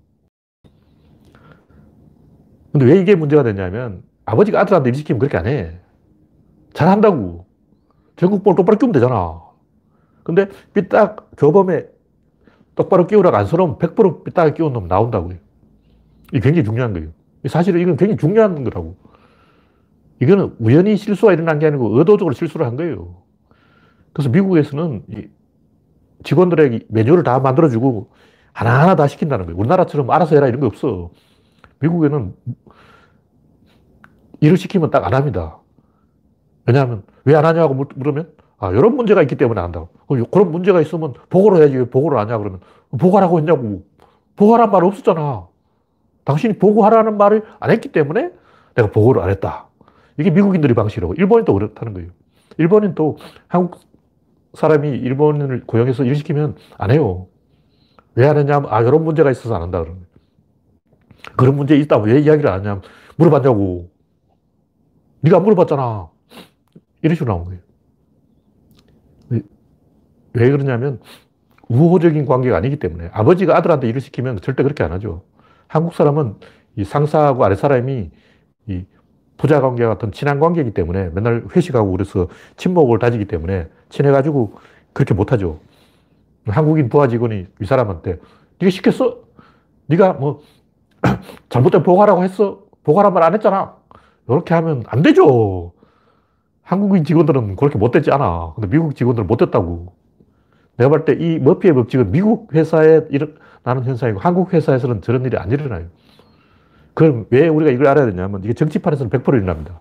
[2.75, 5.79] 근데 왜 이게 문제가 되냐면 아버지가 아들한테 일 시키면 그렇게 안 해.
[6.73, 7.45] 잘한다고.
[8.17, 9.41] 전국봉을 똑바로 끼우면 되잖아.
[10.23, 11.85] 근데 삐딱 교범에
[12.75, 15.37] 똑바로 끼우라고 안쓰러우면 100% 삐딱하게 끼운 놈 나온다고요.
[16.33, 17.11] 이게 굉장히 중요한 거예요.
[17.47, 18.97] 사실은 이건 굉장히 중요한 거라고.
[20.21, 23.21] 이거는 우연히 실수가 일어난 게 아니고 의도적으로 실수를 한 거예요.
[24.11, 25.03] 그래서 미국에서는
[26.25, 28.09] 직원들에게 메뉴를 다 만들어주고
[28.51, 29.57] 하나하나 다 시킨다는 거예요.
[29.57, 31.11] 우리나라처럼 알아서 해라 이런 거 없어.
[31.85, 32.33] 미국에는
[34.41, 35.59] 일을 시키면 딱 안 합니다.
[36.65, 39.89] 왜냐하면 왜 안 하냐고 물으면 아, 이런 문제가 있기 때문에 안 한다고.
[40.31, 42.59] 그런 문제가 있으면 보고를 해야지 왜 보고를 안 하냐 그러면
[42.97, 43.83] 보고하라고 했냐고.
[44.35, 45.47] 보고하라는 말 없었잖아.
[46.23, 48.31] 당신이 보고하라는 말을 안 했기 때문에
[48.75, 49.67] 내가 보고를 안 했다.
[50.17, 51.13] 이게 미국인들의 방식이라고.
[51.15, 52.09] 일본인도 그렇다는 거예요.
[52.57, 53.17] 일본인도
[53.47, 53.81] 한국
[54.53, 57.27] 사람이 일본인을 고용해서 일 시키면 안 해요.
[58.15, 59.81] 왜 안 했냐면, 아, 이런 문제가 있어서 안 한다.
[59.81, 60.04] 그러는.
[61.35, 62.81] 그런 문제 있다고 왜 이야기를 안 하냐면,
[63.17, 63.89] 물어봤냐고.
[65.21, 66.09] 네가 물어봤잖아.
[67.01, 67.59] 이런 식으로 나온 거예요.
[70.33, 70.99] 왜 그러냐면,
[71.67, 73.09] 우호적인 관계가 아니기 때문에.
[73.11, 75.23] 아버지가 아들한테 일을 시키면 절대 그렇게 안 하죠.
[75.67, 76.35] 한국 사람은
[76.75, 78.11] 이 상사하고 아래 사람이
[78.67, 78.85] 이
[79.37, 84.53] 부자 관계 같은 친한 관계이기 때문에 맨날 회식하고 그래서 친목을 다지기 때문에 친해가지고
[84.93, 85.59] 그렇게 못하죠.
[86.45, 88.19] 한국인 부하 직원이 이 사람한테
[88.59, 89.19] 네가 시켰어?
[89.87, 90.41] 네가 뭐
[91.49, 92.61] 잘못된 보고하라고 했어?
[92.83, 93.75] 보고하란 말 안 했잖아.
[94.27, 95.73] 이렇게 하면 안 되죠.
[96.63, 98.53] 한국인 직원들은 그렇게 못됐지 않아.
[98.55, 99.93] 근데 미국 직원들은 못됐다고.
[100.77, 105.51] 내가 볼 때 이 머피의 법칙은 미국 회사에 일어나는 현상이고 한국 회사에서는 저런 일이 안
[105.51, 105.87] 일어나요.
[106.93, 109.79] 그럼 왜 우리가 이걸 알아야 되냐면 이게 정치판에서는 100% 일어납니다.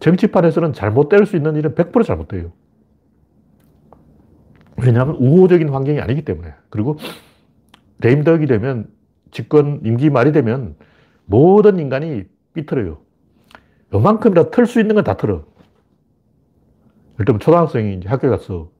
[0.00, 2.52] 정치판에서는 잘못될 수 있는 일은 100% 잘못돼요.
[4.78, 6.52] 왜냐하면 우호적인 환경이 아니기 때문에.
[6.68, 6.96] 그리고
[8.00, 8.88] 레임덕이 되면
[9.30, 10.76] 집권 임기 말이 되면
[11.24, 12.24] 모든 인간이
[12.54, 12.98] 삐뚤어요.
[13.94, 15.44] 요만큼이라도 틀수 있는 건 다 틀어.
[17.18, 18.70] 들면 초등학생이 이제 학교에 가서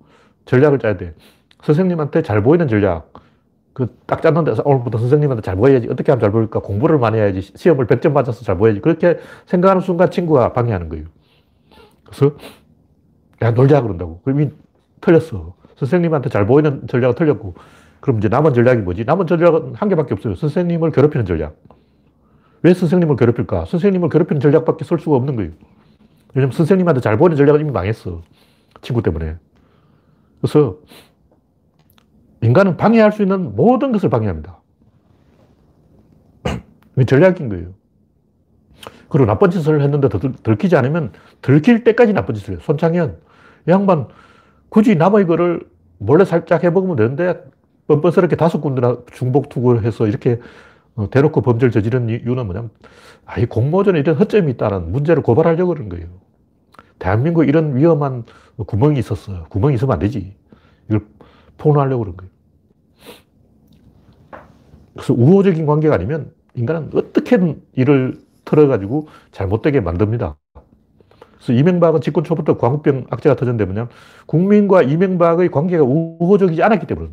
[0.45, 1.15] 전략을 짜야 돼.
[1.63, 3.13] 선생님한테 잘 보이는 전략.
[3.73, 5.89] 그 딱 짰는데 오늘부터 선생님한테 잘 보여야지.
[5.91, 6.61] 어떻게 하면 잘 보일까?
[6.61, 7.41] 공부를 많이 해야지.
[7.43, 8.81] 시험을 100점 맞아서 잘 보여야지.
[8.81, 11.07] 그렇게 생각하는 순간 친구가 방해하는 거예요.
[12.05, 12.37] 그래서
[13.43, 14.21] 야 놀자 그런다고.
[14.23, 14.51] 그럼 이
[15.01, 15.55] 틀렸어.
[15.77, 17.55] 선생님한테 잘 보이는 전략은 틀렸고
[18.07, 19.05] 그럼 이제 남은 전략이 뭐지?
[19.05, 20.37] 남은 전략은 한 개밖에 없어요.
[20.37, 21.57] 선생님을 괴롭히는 전략.
[22.63, 23.65] 왜 선생님을 괴롭힐까?
[23.65, 25.51] 선생님을 괴롭히는 전략밖에 쓸 수가 없는 거예요.
[26.33, 28.23] 왜냐면 선생님한테 잘 보이는 전략은 이미 망했어.
[28.81, 29.35] 친구 때문에.
[30.41, 30.77] 그래서
[32.43, 34.61] 인간은 방해할 수 있는 모든 것을 방해합니다.
[37.09, 37.75] 전략인 거예요.
[39.09, 40.09] 그리고 나쁜 짓을 했는데
[40.45, 41.11] 들키지 않으면
[41.43, 42.61] 들킬 때까지 나쁜 짓을 해요.
[42.63, 43.19] 손창현,
[43.67, 44.07] 이 양반
[44.69, 47.56] 굳이 남의 거를 몰래 살짝 해먹으면 되는데
[47.87, 50.41] 뻔뻔스럽게 다섯 군데나 중복 투구를 해서 이렇게
[50.95, 52.71] 어, 대놓고 범죄를 저지른 이유는 뭐냐면
[53.25, 56.07] 아, 이 공모전에 이런 허점이 있다는 문제를 고발하려고 그런 거예요.
[56.99, 58.25] 대한민국 이런 위험한
[58.67, 59.45] 구멍이 있었어.
[59.45, 60.35] 구멍이 있으면 안 되지.
[60.89, 61.07] 이걸
[61.59, 62.31] 폭로하려고 그런 거예요.
[64.95, 70.37] 그래서 우호적인 관계가 아니면 인간은 어떻게든 일을 틀어가지고 잘못되게 만듭니다.
[71.35, 73.91] 그래서 이명박은 집권 초부터 광우병 악재가 터졌는데 뭐냐면
[74.25, 77.11] 국민과 이명박의 관계가 우호적이지 않았기 때문에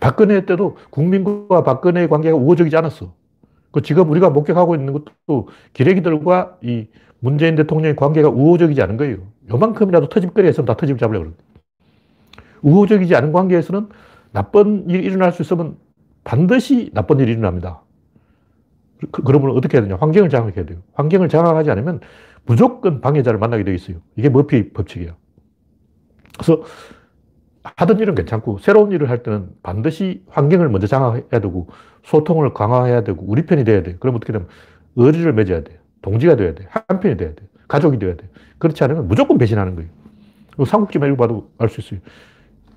[0.00, 3.14] 박근혜 때도 국민과 박근혜의 관계가 우호적이지 않았어.
[3.70, 6.88] 그 지금 우리가 목격하고 있는 것도 기레기들과 이
[7.20, 9.18] 문재인 대통령의 관계가 우호적이지 않은 거예요.
[9.50, 11.38] 요만큼이라도 터집거리 했으면 다 터집 잡으려고 그러는
[12.62, 13.88] 우호적이지 않은 관계에서는
[14.32, 15.76] 나쁜 일이 일어날 수 있으면
[16.24, 17.82] 반드시 나쁜 일이 일어납니다.
[19.10, 19.96] 그, 그러면 어떻게 해야 되냐?
[19.96, 20.78] 환경을 장악해야 돼요.
[20.94, 22.00] 환경을 장악하지 않으면
[22.44, 23.98] 무조건 방해자를 만나게 되어 있어요.
[24.16, 25.12] 이게 머피 법칙이에요.
[26.34, 26.62] 그래서
[27.76, 31.68] 하던 일은 괜찮고 새로운 일을 할 때는 반드시 환경을 먼저 장악해야 되고
[32.04, 33.96] 소통을 강화해야 되고 우리 편이 돼야 돼.
[33.98, 34.48] 그럼 어떻게 되면
[34.94, 35.78] 의리를 맺어야 돼.
[36.02, 36.66] 동지가 돼야 돼.
[36.70, 37.48] 한 편이 돼야 돼.
[37.68, 38.28] 가족이 돼야 돼.
[38.58, 39.90] 그렇지 않으면 무조건 배신하는 거예요.
[40.64, 42.00] 삼국지만 읽어봐도 알 수 있어요.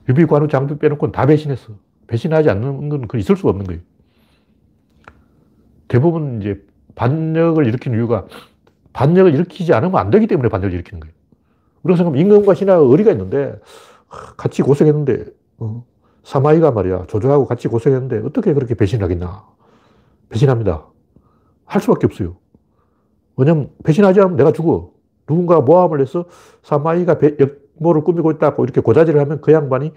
[0.10, 1.74] 유비, 관우, 장비 빼놓고는 다 배신했어.
[2.08, 3.82] 배신하지 않는 건 있을 수가 없는 거예요.
[5.88, 6.62] 대부분 이제
[6.96, 8.28] 반역을 일으킨 이유가
[8.94, 11.14] 반역을 일으키지 않으면 안 되기 때문에 반역을 일으키는 거예요.
[11.84, 13.60] 우리가 생각하면 임금과 신하가 의리가 있는데
[14.10, 15.26] 같이 고생했는데
[15.60, 15.86] 어,
[16.24, 19.46] 사마이가 말이야 조조하고 같이 고생했는데 어떻게 그렇게 배신하겠나
[20.30, 20.86] 배신합니다.
[21.66, 22.38] 할 수밖에 없어요.
[23.38, 24.92] 왜냐면 배신하지 않으면 내가 죽어.
[25.28, 26.26] 누군가 모함을 해서
[26.64, 29.94] 사마이가 역모를 꾸미고 있다고 이렇게 고자질을 하면 그 양반이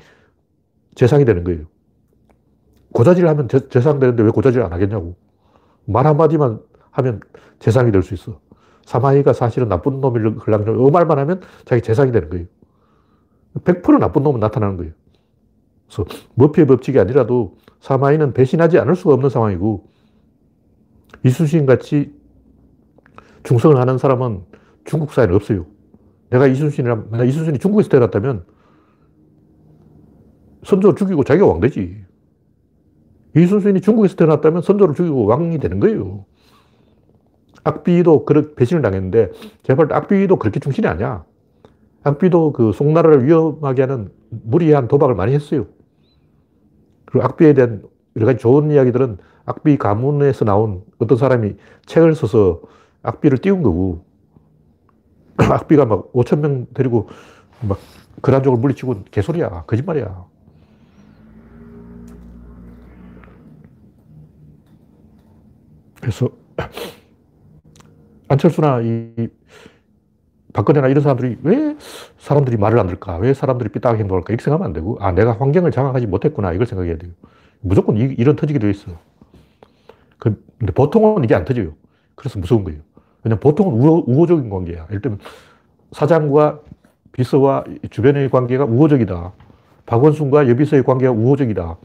[0.95, 1.65] 재상이 되는 거예요.
[2.93, 5.17] 고자질을 하면 재, 상되는데 왜 고자질을 안 하겠냐고.
[5.87, 6.61] 말 한마디만
[6.91, 7.21] 하면
[7.59, 8.41] 재상이 될 수 있어.
[8.85, 12.47] 사마이가 사실은 나쁜 걸랑 그 말만 하면 자기 재상이 되는 거예요.
[13.61, 14.93] 100% 나쁜 놈은 나타나는 거예요.
[15.87, 19.89] 그래서 머피의 법칙이 아니라도 사마이는 배신하지 않을 수가 없는 상황이고
[21.25, 22.15] 이순신 같이
[23.43, 24.43] 중성을 하는 사람은
[24.85, 25.67] 중국 사회는 없어요.
[26.31, 28.45] 내가 이순신이랑, 만약 이순신이 중국에서 태어났다면
[30.65, 32.05] 선조를 죽이고 자기가 왕 되지.
[33.37, 36.25] 이순신이 중국에서 태어났다면 선조를 죽이고 왕이 되는 거예요.
[37.65, 39.31] 악비도 그렇게 배신을 당했는데,
[39.63, 41.25] 제발 악비도 그렇게 중신이 아니야.
[42.05, 45.67] 악비도 그 송나라를 위험하게 하는 무리한 도박을 많이 했어요.
[47.05, 47.83] 그리고 악비에 대한
[48.17, 52.63] 여러 가지 좋은 이야기들은 악비 가문에서 나온 어떤 사람이 책을 써서
[53.03, 54.05] 악비를 띄운 거고,
[55.37, 57.09] 악비가 막 5천 명 데리고
[57.61, 57.79] 막
[58.21, 59.65] 그란족을 물리치고 개소리야.
[59.67, 60.25] 거짓말이야.
[66.01, 66.29] 그래서
[68.29, 69.29] 안철수나 이
[70.53, 71.77] 박근혜나 이런 사람들이 왜
[72.19, 73.17] 사람들이 말을 안 들을까?
[73.17, 74.33] 왜 사람들이 삐딱하게 행동할까?
[74.33, 76.53] 이렇게 생각하면 안 되고, 아, 내가 환경을 장악하지 못했구나.
[76.53, 77.13] 이걸 생각해야 돼요.
[77.61, 78.93] 무조건 이, 이런 터지게 되어 있어.
[80.19, 81.73] 그, 근데 보통은 이게 안 터져요.
[82.15, 82.81] 그래서 무서운 거예요.
[83.25, 84.87] 왜냐면 보통은 우호, 우호적인 관계야.
[84.91, 85.19] 예를 들면
[85.93, 86.61] 사장과
[87.13, 89.33] 비서와 주변의 관계가 우호적이다.
[89.87, 91.77] 박원순과 여비서의 관계가 우호적이다.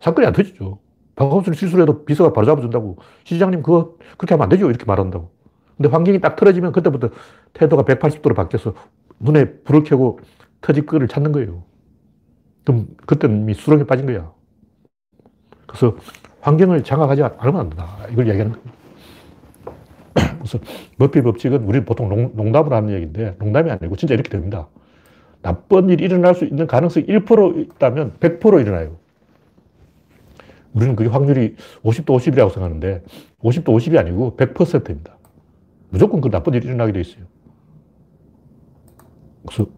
[0.00, 0.78] 사건이 안 터지죠.
[1.16, 2.98] 박원순이 실수를 해도 비서가 바로 잡아준다고.
[3.24, 4.68] 시장님 그거 그렇게 하면 안 되죠.
[4.68, 5.30] 이렇게 말한다고.
[5.76, 7.10] 근데 환경이 딱 틀어지면 그때부터
[7.52, 8.74] 태도가 180도로 바뀌어서
[9.20, 10.20] 눈에 불을 켜고
[10.60, 11.64] 터질 거를 찾는 거예요.
[12.64, 14.32] 그럼 그때는 이미 수렁에 빠진 거야.
[15.66, 15.96] 그래서
[16.40, 17.98] 환경을 장악하지 않으면 안 된다.
[18.10, 18.66] 이걸 얘기하는 거예요.
[20.38, 20.58] 그래서
[20.96, 24.68] 머피 법칙은 우리 보통 농, 담을 하는 얘기인데 농담이 아니고 진짜 이렇게 됩니다.
[25.42, 28.96] 나쁜 일이 일어날 수 있는 가능성이 1% 있다면 100% 일어나요.
[30.72, 33.02] 우리는 그게 확률이 50도 50이라고 생각하는데
[33.42, 35.15] 50도 50이 아니고 100%입니다.
[35.90, 37.24] 무조건 그 나쁜 일이 일어나게 돼 있어요.
[39.46, 39.70] 그래서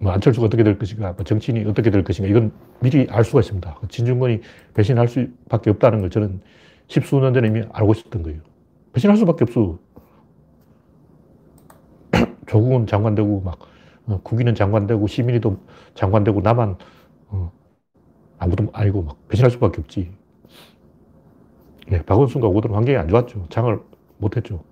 [0.00, 3.80] 뭐 안철수가 어떻게 될 것인가, 뭐 정치인이 어떻게 될 것인가, 이건 미리 알 수가 있습니다.
[3.88, 4.40] 진중권이
[4.74, 6.40] 배신할 수밖에 없다는 걸 저는
[6.88, 8.40] 십수년 전에 이미 알고 있었던 거예요.
[8.92, 9.78] 배신할 수밖에 없어.
[12.46, 13.58] 조국은 장관되고 막
[14.06, 15.56] 어, 국인은 장관되고 시민이도
[15.94, 16.76] 장관되고 나만
[17.28, 17.52] 어,
[18.38, 20.12] 아무도 아니고 막 배신할 수밖에 없지.
[21.88, 23.46] 네, 박원순과 오들은 환경이 안 좋았죠.
[23.48, 23.78] 장을
[24.18, 24.62] 못했죠.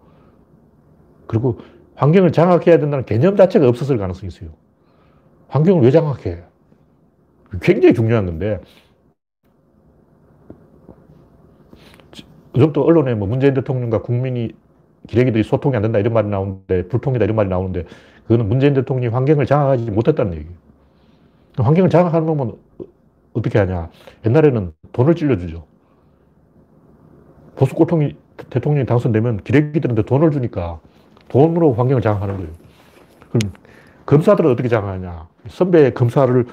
[1.26, 1.58] 그리고
[1.94, 4.50] 환경을 장악해야 된다는 개념 자체가 없었을 가능성이 있어요.
[5.48, 6.42] 환경을 왜 장악해?
[7.60, 8.60] 굉장히 중요한 건데,
[12.56, 14.52] 요즘도 언론에 뭐 문재인 대통령과 국민이
[15.06, 17.84] 기레기들이 소통이 안 된다 이런 말이 나오는데, 불통이다 이런 말이 나오는데,
[18.22, 20.54] 그거는 문재인 대통령이 환경을 장악하지 못했다는 얘기예요.
[21.58, 22.52] 환경을 장악하는 놈은
[23.34, 23.90] 어떻게 하냐.
[24.24, 25.66] 옛날에는 돈을 찔러주죠.
[27.56, 28.16] 보수 꼴통이
[28.48, 30.80] 대통령이 당선되면 기레기들한테 돈을 주니까
[31.32, 32.50] 돈으로 환경을 장악하는 거예요.
[33.30, 33.52] 그럼
[34.04, 35.28] 검사들은 어떻게 장악하냐.
[35.48, 36.46] 선배 검사를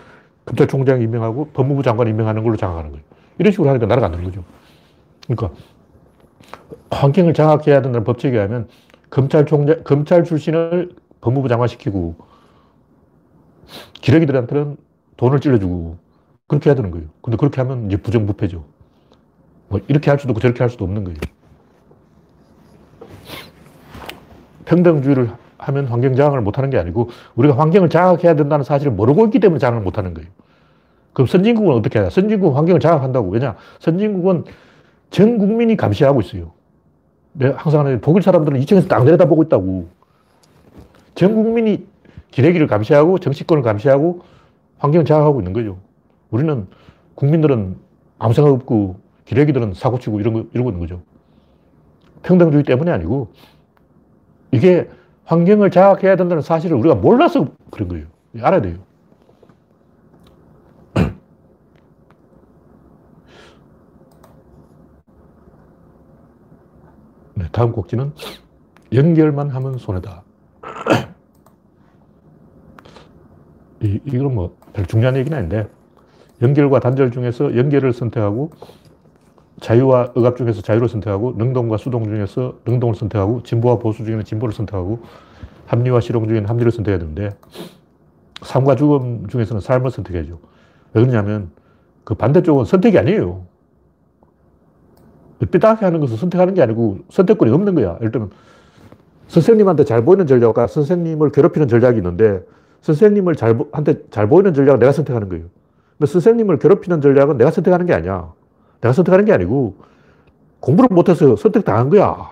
[0.46, 3.04] 검찰총장 임명하고 법무부 장관 임명하는 걸로 장악하는 거예요.
[3.38, 4.44] 이런 식으로 하니까 나라가 안 되는 거죠.
[5.28, 5.54] 그러니까
[6.92, 8.68] 환경을 장악해야 된다는 법칙에 의하면
[9.10, 12.16] 검찰총장, 검찰 출신을 법무부 장관 시키고
[13.94, 14.78] 기레기들한테는
[15.18, 15.98] 돈을 찔러주고
[16.48, 17.08] 그렇게 해야 되는 거예요.
[17.22, 18.64] 근데 그렇게 하면 이제 부정부패죠.
[19.68, 21.20] 뭐 이렇게 할 수도 없고 저렇게 할 수도 없는 거예요.
[24.70, 29.60] 평등주의를 하면 환경 장악을 못하는 게 아니고 우리가 환경을 장악해야 된다는 사실을 모르고 있기 때문에
[29.60, 30.30] 장악을 못하는 거예요.
[31.12, 32.12] 그럼 선진국은 어떻게 하냐?
[32.12, 33.30] 선진국은 환경을 장악한다고.
[33.30, 33.56] 왜냐?
[33.80, 34.46] 선진국은
[35.10, 36.52] 전 국민이 감시하고 있어요.
[37.34, 39.88] 내가 항상 하는 독일 사람들은 2층에서 딱 내려다보고 있다고.
[41.16, 41.86] 전 국민이
[42.32, 44.22] 기레기를 감시하고 정치권을 감시하고
[44.78, 45.80] 환경을 장악하고 있는 거죠.
[46.30, 46.68] 우리는
[47.16, 47.76] 국민들은
[48.20, 51.02] 아무 생각 없고 기레기들은 사고치고 이런 거, 이러고 있는 거죠.
[52.22, 53.30] 평등주의 때문이 아니고
[54.52, 54.89] 이게
[55.26, 58.08] 환경을 장악해야 된다는 사실을 우리가 몰라서 그런 거예요.
[58.41, 58.78] 알아야 돼요.
[67.36, 68.14] 네, 다음 곡지는
[68.91, 70.24] 연결만 하면 손해다.
[73.82, 75.68] 이, 이건 뭐, 별 중요한 얘기는 아닌데,
[76.41, 78.50] 연결과 단절 중에서 연결을 선택하고,
[79.60, 84.99] 자유와 억압 중에서 자유를 선택하고, 능동과 수동 중에서 능동을 선택하고, 진보와 보수 중에는 진보를 선택하고,
[85.68, 87.32] 합리와 실용 중에는 합리를 선택해야 되는데,
[88.41, 90.39] 삶과 죽음 중에서는 삶을 선택해야죠.
[90.93, 91.51] 왜 그러냐면,
[92.03, 93.49] 그 반대쪽은 선택이 아니에요.
[95.45, 97.95] 삐딱하게 하는 것은 선택하는 게 아니고 선택권이 없는 거야.
[97.99, 98.32] 예를 들면
[99.28, 102.43] 선생님한테 잘 보이는 전략과 선생님을 괴롭히는 전략이 있는데
[102.82, 105.45] 선생님을 잘, 한테 잘 보이는 전략은 내가 선택하는 거예요.
[105.97, 108.34] 근데 선생님을 괴롭히는 전략은 내가 선택하는 게 아니야.
[108.82, 109.78] 내가 선택하는 게 아니고
[110.60, 112.30] 공부를 못해서 선택당한 거야.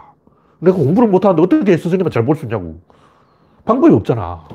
[0.59, 2.79] 내가 공부를 못하는데 어떻게 스승님은 잘볼 수 있냐고.
[3.65, 4.47] 방법이 없잖아.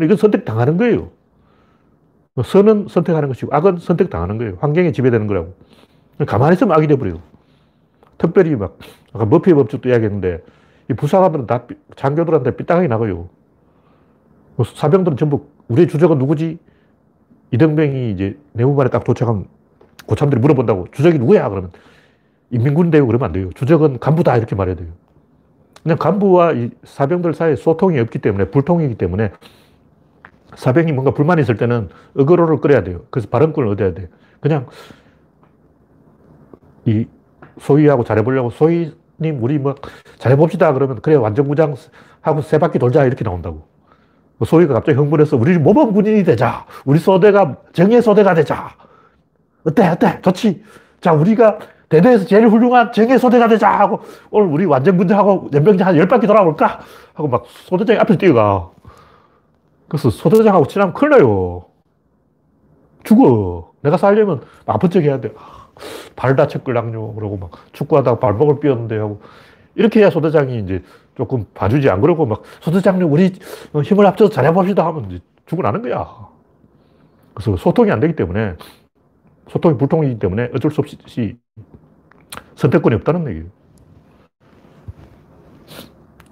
[0.00, 1.10] 이건 선택당하는 거예요.
[2.42, 4.56] 선은 선택하는 것이고 악은 선택당하는 거예요.
[4.60, 5.54] 환경에 지배되는 거라고.
[6.26, 7.20] 가만히 있으면 악이 돼버려요.
[8.18, 8.78] 특별히 막,
[9.12, 10.42] 아까 머피의 법칙도 이야기했는데,
[10.90, 11.64] 이 부사관들은 다
[11.96, 13.28] 장교들한테 삐딱하게 나가요.
[14.56, 16.58] 뭐 사병들은 전부, 우리의 주적은 누구지?
[17.50, 19.46] 이등병이 이제 내무반에 딱 도착하면
[20.06, 20.88] 고참들이 물어본다고.
[20.92, 21.48] 주적이 누구야?
[21.48, 21.70] 그러면
[22.50, 23.06] 인민군인데요.
[23.06, 23.50] 그러면 안 돼요.
[23.54, 24.36] 주적은 간부다.
[24.36, 24.88] 이렇게 말해야 돼요.
[25.82, 29.32] 그냥 간부와 이 사병들 사이에 소통이 없기 때문에, 불통이기 때문에
[30.56, 33.02] 사병이 뭔가 불만이 있을 때는 어그로를 끌어야 돼요.
[33.10, 34.08] 그래서 발언권을 얻어야 돼
[34.40, 34.66] 그냥
[36.86, 37.06] 이
[37.58, 39.74] 소위하고 잘해보려고 소위님 우리 뭐
[40.18, 43.66] 잘해봅시다 그러면 그래 완전무장하고 세 바퀴 돌자 이렇게 나온다고.
[44.36, 46.66] 뭐 소위가 갑자기 흥분해서 우리 모범 군인이 되자.
[46.84, 48.70] 우리 소대가 정예 소대가 되자.
[49.66, 50.62] 어때 어때 좋지.
[51.00, 51.58] 자 우리가
[51.88, 54.00] 대대에서 제일 훌륭한 정예 소대가 되자 하고
[54.30, 56.80] 오늘 우리 완전군장하고 연병장 한 열바퀴 돌아볼까
[57.14, 58.70] 하고 막 소대장이 앞에서 뛰어가.
[59.88, 61.66] 그래서 소대장하고 친하면 큰일 나요.
[63.04, 63.72] 죽어.
[63.82, 65.32] 내가 살려면 아픈 척 해야 돼.
[66.16, 67.14] 발 다쳤걸랑요.
[67.14, 69.20] 그러고 막 축구하다가 발목을 삐었는데 하고.
[69.74, 70.82] 이렇게 해야 소대장이 이제
[71.16, 71.90] 조금 봐주지.
[71.90, 73.32] 안 그러고 막 소대장님 우리
[73.84, 76.08] 힘을 합쳐서 잘해봅시다 하면 이제 죽어나는 거야.
[77.34, 78.54] 그래서 소통이 안 되기 때문에
[79.48, 81.38] 소통이 불통이기 때문에 어쩔 수 없이
[82.56, 83.46] 선택권이 없다는 얘기예요.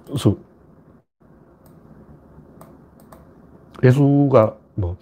[0.05, 0.35] 그래서
[3.83, 4.97] 예수가 뭐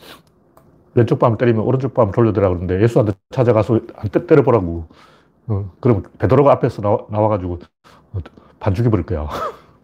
[0.93, 4.87] 왼쪽 뺨 때리면 오른쪽 뺨 돌려더라 그러는데 예수한테 찾아가서 안 때려보라고.
[5.47, 7.59] 어, 그럼 베드로가 앞에서 나와, 나와가지고
[8.59, 9.27] 반 죽여버릴 거야.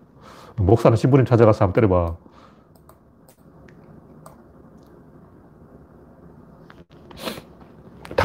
[0.57, 2.17] 목사는 신부님 찾아가서 한번 때려봐.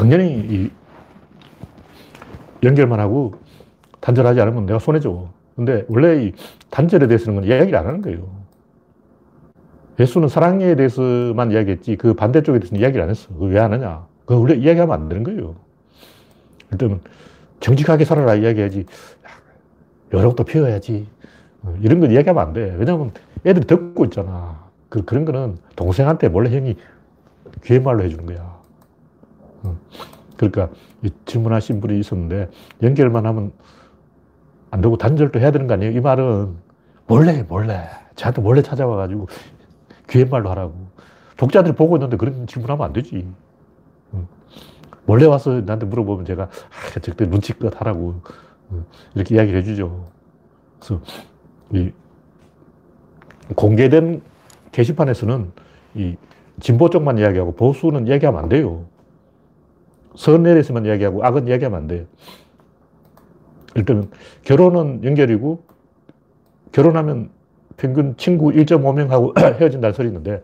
[0.03, 0.71] 당연히 이
[2.61, 3.35] 연결만 하고
[4.01, 5.29] 단절하지 않으면 내가 손해죠.
[5.55, 6.33] 근데 원래 이
[6.69, 8.27] 단절에 대해서는 건 이야기를 안 하는 거예요.
[9.97, 13.29] 예수는 사랑에 대해서만 이야기했지 그 반대쪽에 대해서는 이야기를 안 했어.
[13.39, 14.05] 왜 안 하냐?
[14.25, 15.55] 그 원래 이야기하면 안 되는 거예요.
[16.73, 16.99] 일단
[17.61, 18.85] 정직하게 살아라 이야기해야지.
[20.11, 21.07] 여러 것도 피워야지.
[21.61, 22.75] 어, 이런 건 이야기하면 안 돼.
[22.77, 23.11] 왜냐하면
[23.45, 24.65] 애들이 듣고 있잖아.
[24.89, 26.75] 그, 그런 거는 동생한테 몰래 형이
[27.63, 28.52] 귀에말로 해주는 거야.
[29.63, 29.77] 어,
[30.37, 30.69] 그러니까
[31.25, 32.49] 질문하신 분이 있었는데
[32.81, 33.51] 연결만 하면
[34.71, 35.91] 안 되고 단절도 해야 되는 거 아니에요?
[35.91, 36.55] 이 말은
[37.07, 39.27] 몰래 몰래 저한테 몰래 찾아와가지고
[40.09, 40.75] 귀에말로 하라고.
[41.37, 43.27] 독자들이 보고 있는데 그런 질문하면 안 되지.
[45.05, 48.21] 몰래 와서 나한테 물어보면 제가 아, 적대 눈치껏 하라고
[49.15, 50.07] 이렇게 이야기를 해주죠.
[50.79, 51.01] 그래서
[51.71, 51.91] 이
[53.55, 54.21] 공개된
[54.71, 55.51] 게시판에서는
[55.95, 56.15] 이
[56.59, 58.85] 진보 쪽만 이야기하고 보수는 이야기하면 안 돼요.
[60.15, 62.05] 선내에서만 이야기하고 악은 이야기하면 안 돼요.
[63.75, 64.09] 일단
[64.43, 65.63] 결혼은 연결이고
[66.71, 67.29] 결혼하면
[67.77, 70.43] 평균 친구 1.5명하고 헤어진다는 소리 있는데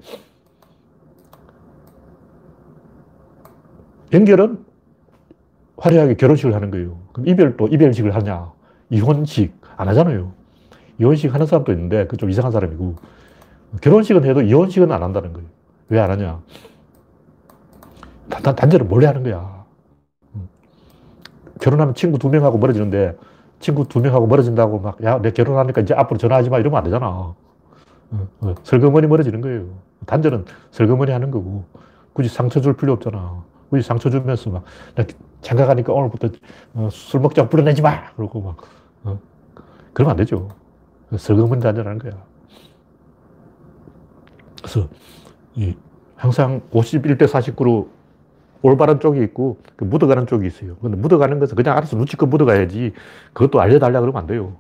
[4.14, 4.66] 연결은
[5.78, 6.98] 화려하게 결혼식을 하는 거예요.
[7.14, 8.52] 그럼 이별도 이별식을 하냐?
[8.90, 10.34] 이혼식 안 하잖아요.
[11.00, 12.96] 이혼식 하는 사람도 있는데 그 좀 이상한 사람이고
[13.82, 15.48] 결혼식은 해도 이혼식은 안 한다는 거예요.
[15.90, 16.42] 왜 안 하냐?
[18.30, 19.59] 단, 단절을 몰래 하는 거야.
[21.60, 23.18] 결혼하면 친구 두 명하고 멀어지는데
[23.60, 26.60] 친구 두 명하고 멀어진다고 막, 야, 내 결혼하니까 이제 앞으로 전화하지 마.
[26.60, 27.08] 이러면 안 되잖아.
[27.10, 27.36] 어,
[28.42, 29.66] 어, 설거머니 멀어지는 거예요.
[30.06, 31.66] 단절은 설거머니 하는 거고,
[32.14, 33.44] 굳이 상처 줄 필요 없잖아.
[33.70, 34.64] 굳이 상처 주면서 막,
[34.96, 35.04] 나
[35.42, 36.30] 장가 가니까 오늘부터
[36.74, 38.14] 어, 술 먹자고 불러내지 마!
[38.14, 38.58] 그러고 막,
[39.04, 39.20] 어,
[39.94, 40.48] 그러면 안 되죠.
[41.18, 42.14] 설거머니 단절하는 거야.
[44.62, 44.88] 그래서,
[45.56, 45.76] 이,
[46.16, 47.88] 항상 51대 49로
[48.62, 50.76] 올바른 쪽이 있고 그 묻어가는 쪽이 있어요.
[50.82, 52.94] 근데 묻어가는 것은 그냥 알아서 눈치껏 묻어가야지
[53.34, 54.54] 그것도 알려달라 그러면 안 돼요.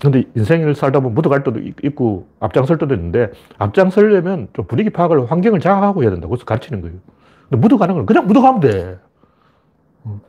[0.00, 5.60] 근데 인생을 살다 보면 묻어갈 때도 있고 앞장설 때도 있는데 앞장설려면 좀 분위기 파악을 환경을
[5.60, 6.96] 장악하고 해야 된다고 그래서 가르치는 거예요.
[7.48, 8.98] 근데 묻어가는 건 그냥 묻어가면 돼.
[10.04, 10.20] 음.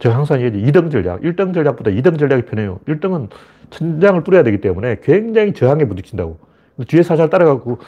[0.00, 2.80] 제가 항상 얘기하지 2등 전략, 1등 전략보다 2등 전략이 편해요.
[2.86, 3.28] 1등은
[3.70, 6.38] 천장을 뚫어야 되기 때문에 굉장히 저항에 부딪힌다고.
[6.88, 7.78] 뒤에 살살 따라가고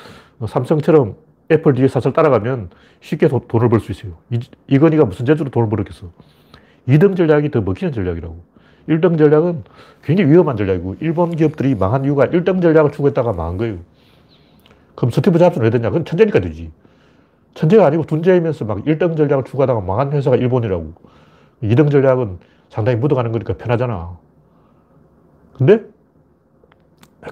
[0.46, 1.16] 삼성처럼
[1.50, 2.70] 애플 뒤에 사슬 따라가면
[3.00, 4.12] 쉽게 도, 돈을 벌 수 있어요.
[4.30, 4.38] 이,
[4.68, 6.10] 이건희가 무슨 재주로 돈을 벌었겠어.
[6.88, 8.36] 2등 전략이 더 먹히는 전략이라고.
[8.88, 9.64] 1등 전략은
[10.02, 13.78] 굉장히 위험한 전략이고, 일본 기업들이 망한 이유가 1등 전략을 추구했다가 망한 거예요.
[14.94, 15.90] 그럼 스티브 잡스는 왜 됐냐?
[15.90, 16.70] 그건 천재니까 되지.
[17.54, 20.92] 천재가 아니고 둔재이면서 막 1등 전략을 추구하다가 망한 회사가 일본이라고.
[21.62, 22.38] 2등 전략은
[22.70, 24.16] 상당히 묻어가는 거니까 편하잖아.
[25.54, 25.82] 근데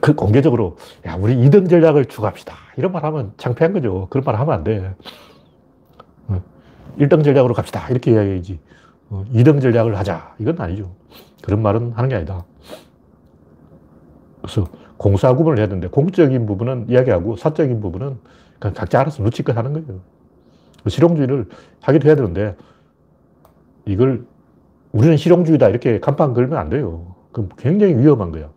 [0.00, 0.76] 그 공개적으로
[1.06, 2.54] 야 우리 2등 전략을 추구합시다.
[2.76, 4.06] 이런 말 하면 창피한 거죠.
[4.10, 4.94] 그런 말 하면 안 돼.
[6.98, 7.88] 1등 전략으로 갑시다.
[7.90, 8.58] 이렇게 이야기해야지.
[9.10, 10.34] 어, 2등 전략을 하자.
[10.38, 10.90] 이건 아니죠.
[11.42, 12.44] 그런 말은 하는 게 아니다.
[14.40, 14.66] 그래서
[14.96, 18.18] 공사 구분을 해야 되는데 공적인 부분은 이야기하고 사적인 부분은
[18.58, 20.00] 각자 알아서 눈치껏 하는 거예요.
[20.88, 21.48] 실용주의를
[21.82, 22.56] 하기도 해야 되는데
[23.84, 24.24] 이걸
[24.92, 27.14] 우리는 실용주의다 이렇게 간판 걸면 안 돼요.
[27.32, 28.48] 그럼 굉장히 위험한 거야.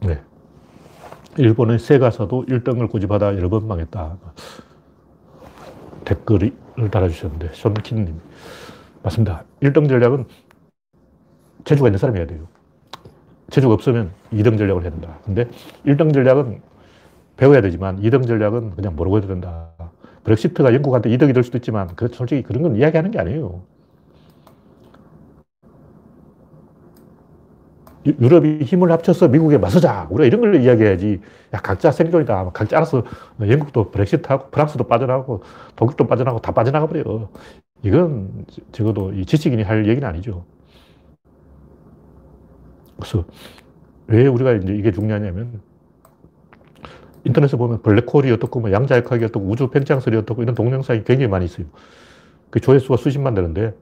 [0.00, 0.20] 네.
[1.38, 4.16] 일본의 세가사도 1등을 고집하다 여러 번 망했다.
[6.04, 6.52] 댓글을
[6.90, 8.20] 달아주셨는데, 손키님.
[9.04, 9.44] 맞습니다.
[9.62, 10.26] 1등 전략은
[11.64, 12.48] 재주가 있는 사람이 해야 돼요.
[13.50, 15.18] 재주가 없으면 2등 전략을 해야 된다.
[15.24, 15.48] 근데
[15.86, 16.60] 1등 전략은
[17.36, 19.70] 배워야 되지만 2등 전략은 그냥 모르고 해도 된다.
[20.24, 23.62] 브렉시트가 영국한테 이득이 될 수도 있지만 그 솔직히 그런 건 이야기하는 게 아니에요.
[28.20, 30.06] 유럽이 힘을 합쳐서 미국에 맞서자.
[30.10, 31.20] 우리가 이런 걸 이야기해야지.
[31.54, 32.50] 야, 각자 생존이다.
[32.52, 33.04] 각자 알아서
[33.40, 35.42] 영국도 브렉시트하고 프랑스도 빠져나가고
[35.76, 37.28] 독일도 빠져나가고 다 빠져나가 버려.
[37.82, 40.44] 이건 적어도 이 지식인이 할 얘기는 아니죠.
[42.96, 43.24] 그래서
[44.08, 45.60] 왜 우리가 이제 이게 중요하냐면
[47.24, 51.66] 인터넷에 보면 블랙홀이 어떻고 뭐 양자역학이 어떻고 우주 팽창설이 어떻고 이런 동영상이 굉장히 많이 있어요.
[52.50, 53.74] 그 조회수가 수십만 되는데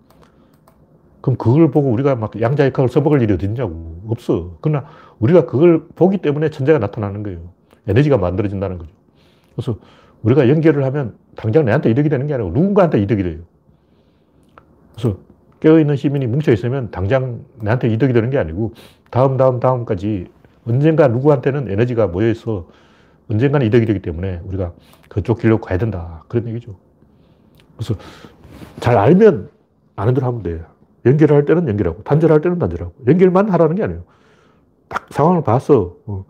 [1.26, 4.00] 그럼 그걸 보고 우리가 막 양자역학을 써먹을 일이 어딨냐고.
[4.06, 4.58] 없어.
[4.60, 4.86] 그러나
[5.18, 7.40] 우리가 그걸 보기 때문에 천재가 나타나는 거예요.
[7.88, 8.92] 에너지가 만들어진다는 거죠.
[9.56, 9.76] 그래서
[10.22, 13.40] 우리가 연결을 하면 당장 내한테 이득이 되는 게 아니고 누군가한테 이득이 돼요.
[14.94, 15.18] 그래서
[15.58, 18.74] 깨어있는 시민이 뭉쳐있으면 당장 내한테 이득이 되는 게 아니고
[19.10, 20.28] 다음, 다음, 다음까지
[20.64, 22.68] 언젠가 누구한테는 에너지가 모여있어
[23.28, 24.74] 언젠가는 이득이 되기 때문에 우리가
[25.08, 26.22] 그쪽 길로 가야 된다.
[26.28, 26.76] 그런 얘기죠.
[27.76, 27.96] 그래서
[28.78, 29.50] 잘 알면
[29.96, 30.75] 아는 대로 하면 돼요.
[31.06, 32.92] 연결할 때는 연결하고, 단절할 때는 단절하고.
[33.06, 34.04] 연결만 하라는 게 아니에요.
[34.88, 35.96] 딱 상황을 봤어.
[36.06, 36.24] 어.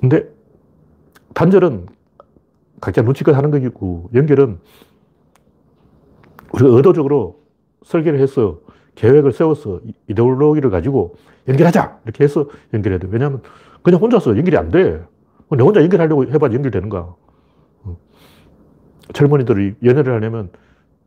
[0.00, 0.28] 근데
[1.34, 1.86] 단절은
[2.80, 4.58] 각자 눈치껏 하는 거고, 연결은
[6.52, 7.40] 우리가 의도적으로
[7.82, 8.60] 설계를 해서
[8.94, 11.16] 계획을 세워서 이데올로기를 가지고
[11.48, 12.00] 연결하자!
[12.04, 13.08] 이렇게 해서 연결해야 돼.
[13.10, 13.42] 왜냐하면
[13.82, 15.04] 그냥 혼자서 연결이 안 돼.
[15.50, 17.14] 내 혼자 연결하려고 해봐 연결되는가.
[17.82, 17.96] 어.
[19.12, 20.50] 젊은이들이 연애를 하려면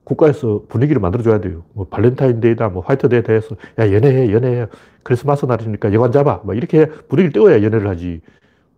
[0.07, 1.63] 국가에서 분위기를 만들어줘야 돼요.
[1.73, 4.67] 뭐 발렌타인데이다, 뭐 화이트데이 대해서 야 연애해, 연애해.
[5.03, 6.41] 크리스마스 날이니까 여관 잡아.
[6.45, 8.21] 막 이렇게 분위기를 띄워야 연애를 하지.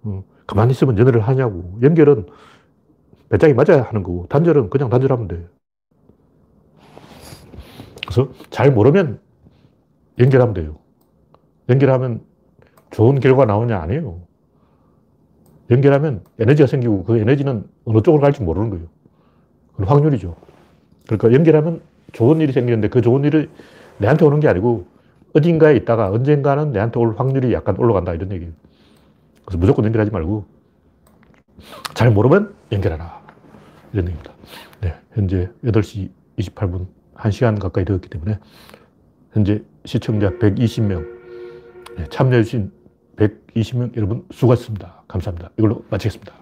[0.02, 0.24] 어.
[0.48, 1.78] 가만히 있으면 연애를 하냐고.
[1.84, 2.26] 연결은
[3.30, 5.48] 배짱이 맞아야 하는 거고 단절은 그냥 단절하면 돼.
[8.08, 9.20] 그래서 잘 모르면
[10.18, 10.78] 연결하면 돼요.
[11.70, 12.22] 연결하면
[12.90, 13.80] 좋은 결과가 나오냐?
[13.80, 14.20] 아니에요.
[15.70, 18.88] 연결하면 에너지가 생기고 그 에너지는 어느 쪽으로 갈지 모르는 거예요.
[19.78, 20.49] 확률이죠.
[21.18, 21.82] 그러니까 연결하면
[22.12, 23.50] 좋은 일이 생기는데 그 좋은 일이
[23.98, 24.86] 내한테 오는 게 아니고
[25.34, 28.54] 어딘가에 있다가 언젠가는 내한테 올 확률이 약간 올라간다 이런 얘기예요.
[29.46, 30.46] 그래서 무조건 연결하지 말고
[31.94, 33.20] 잘 모르면 연결하라.
[33.94, 34.34] 이런 얘기입니다.
[34.82, 38.40] 네, 현재 8시 28분 1시간 가까이 되었기 때문에
[39.34, 41.06] 현재 시청자 120명
[42.10, 42.72] 참여해주신
[43.18, 45.04] 120명 여러분 수고하셨습니다.
[45.08, 45.50] 감사합니다.
[45.58, 46.39] 이걸로 마치겠습니다.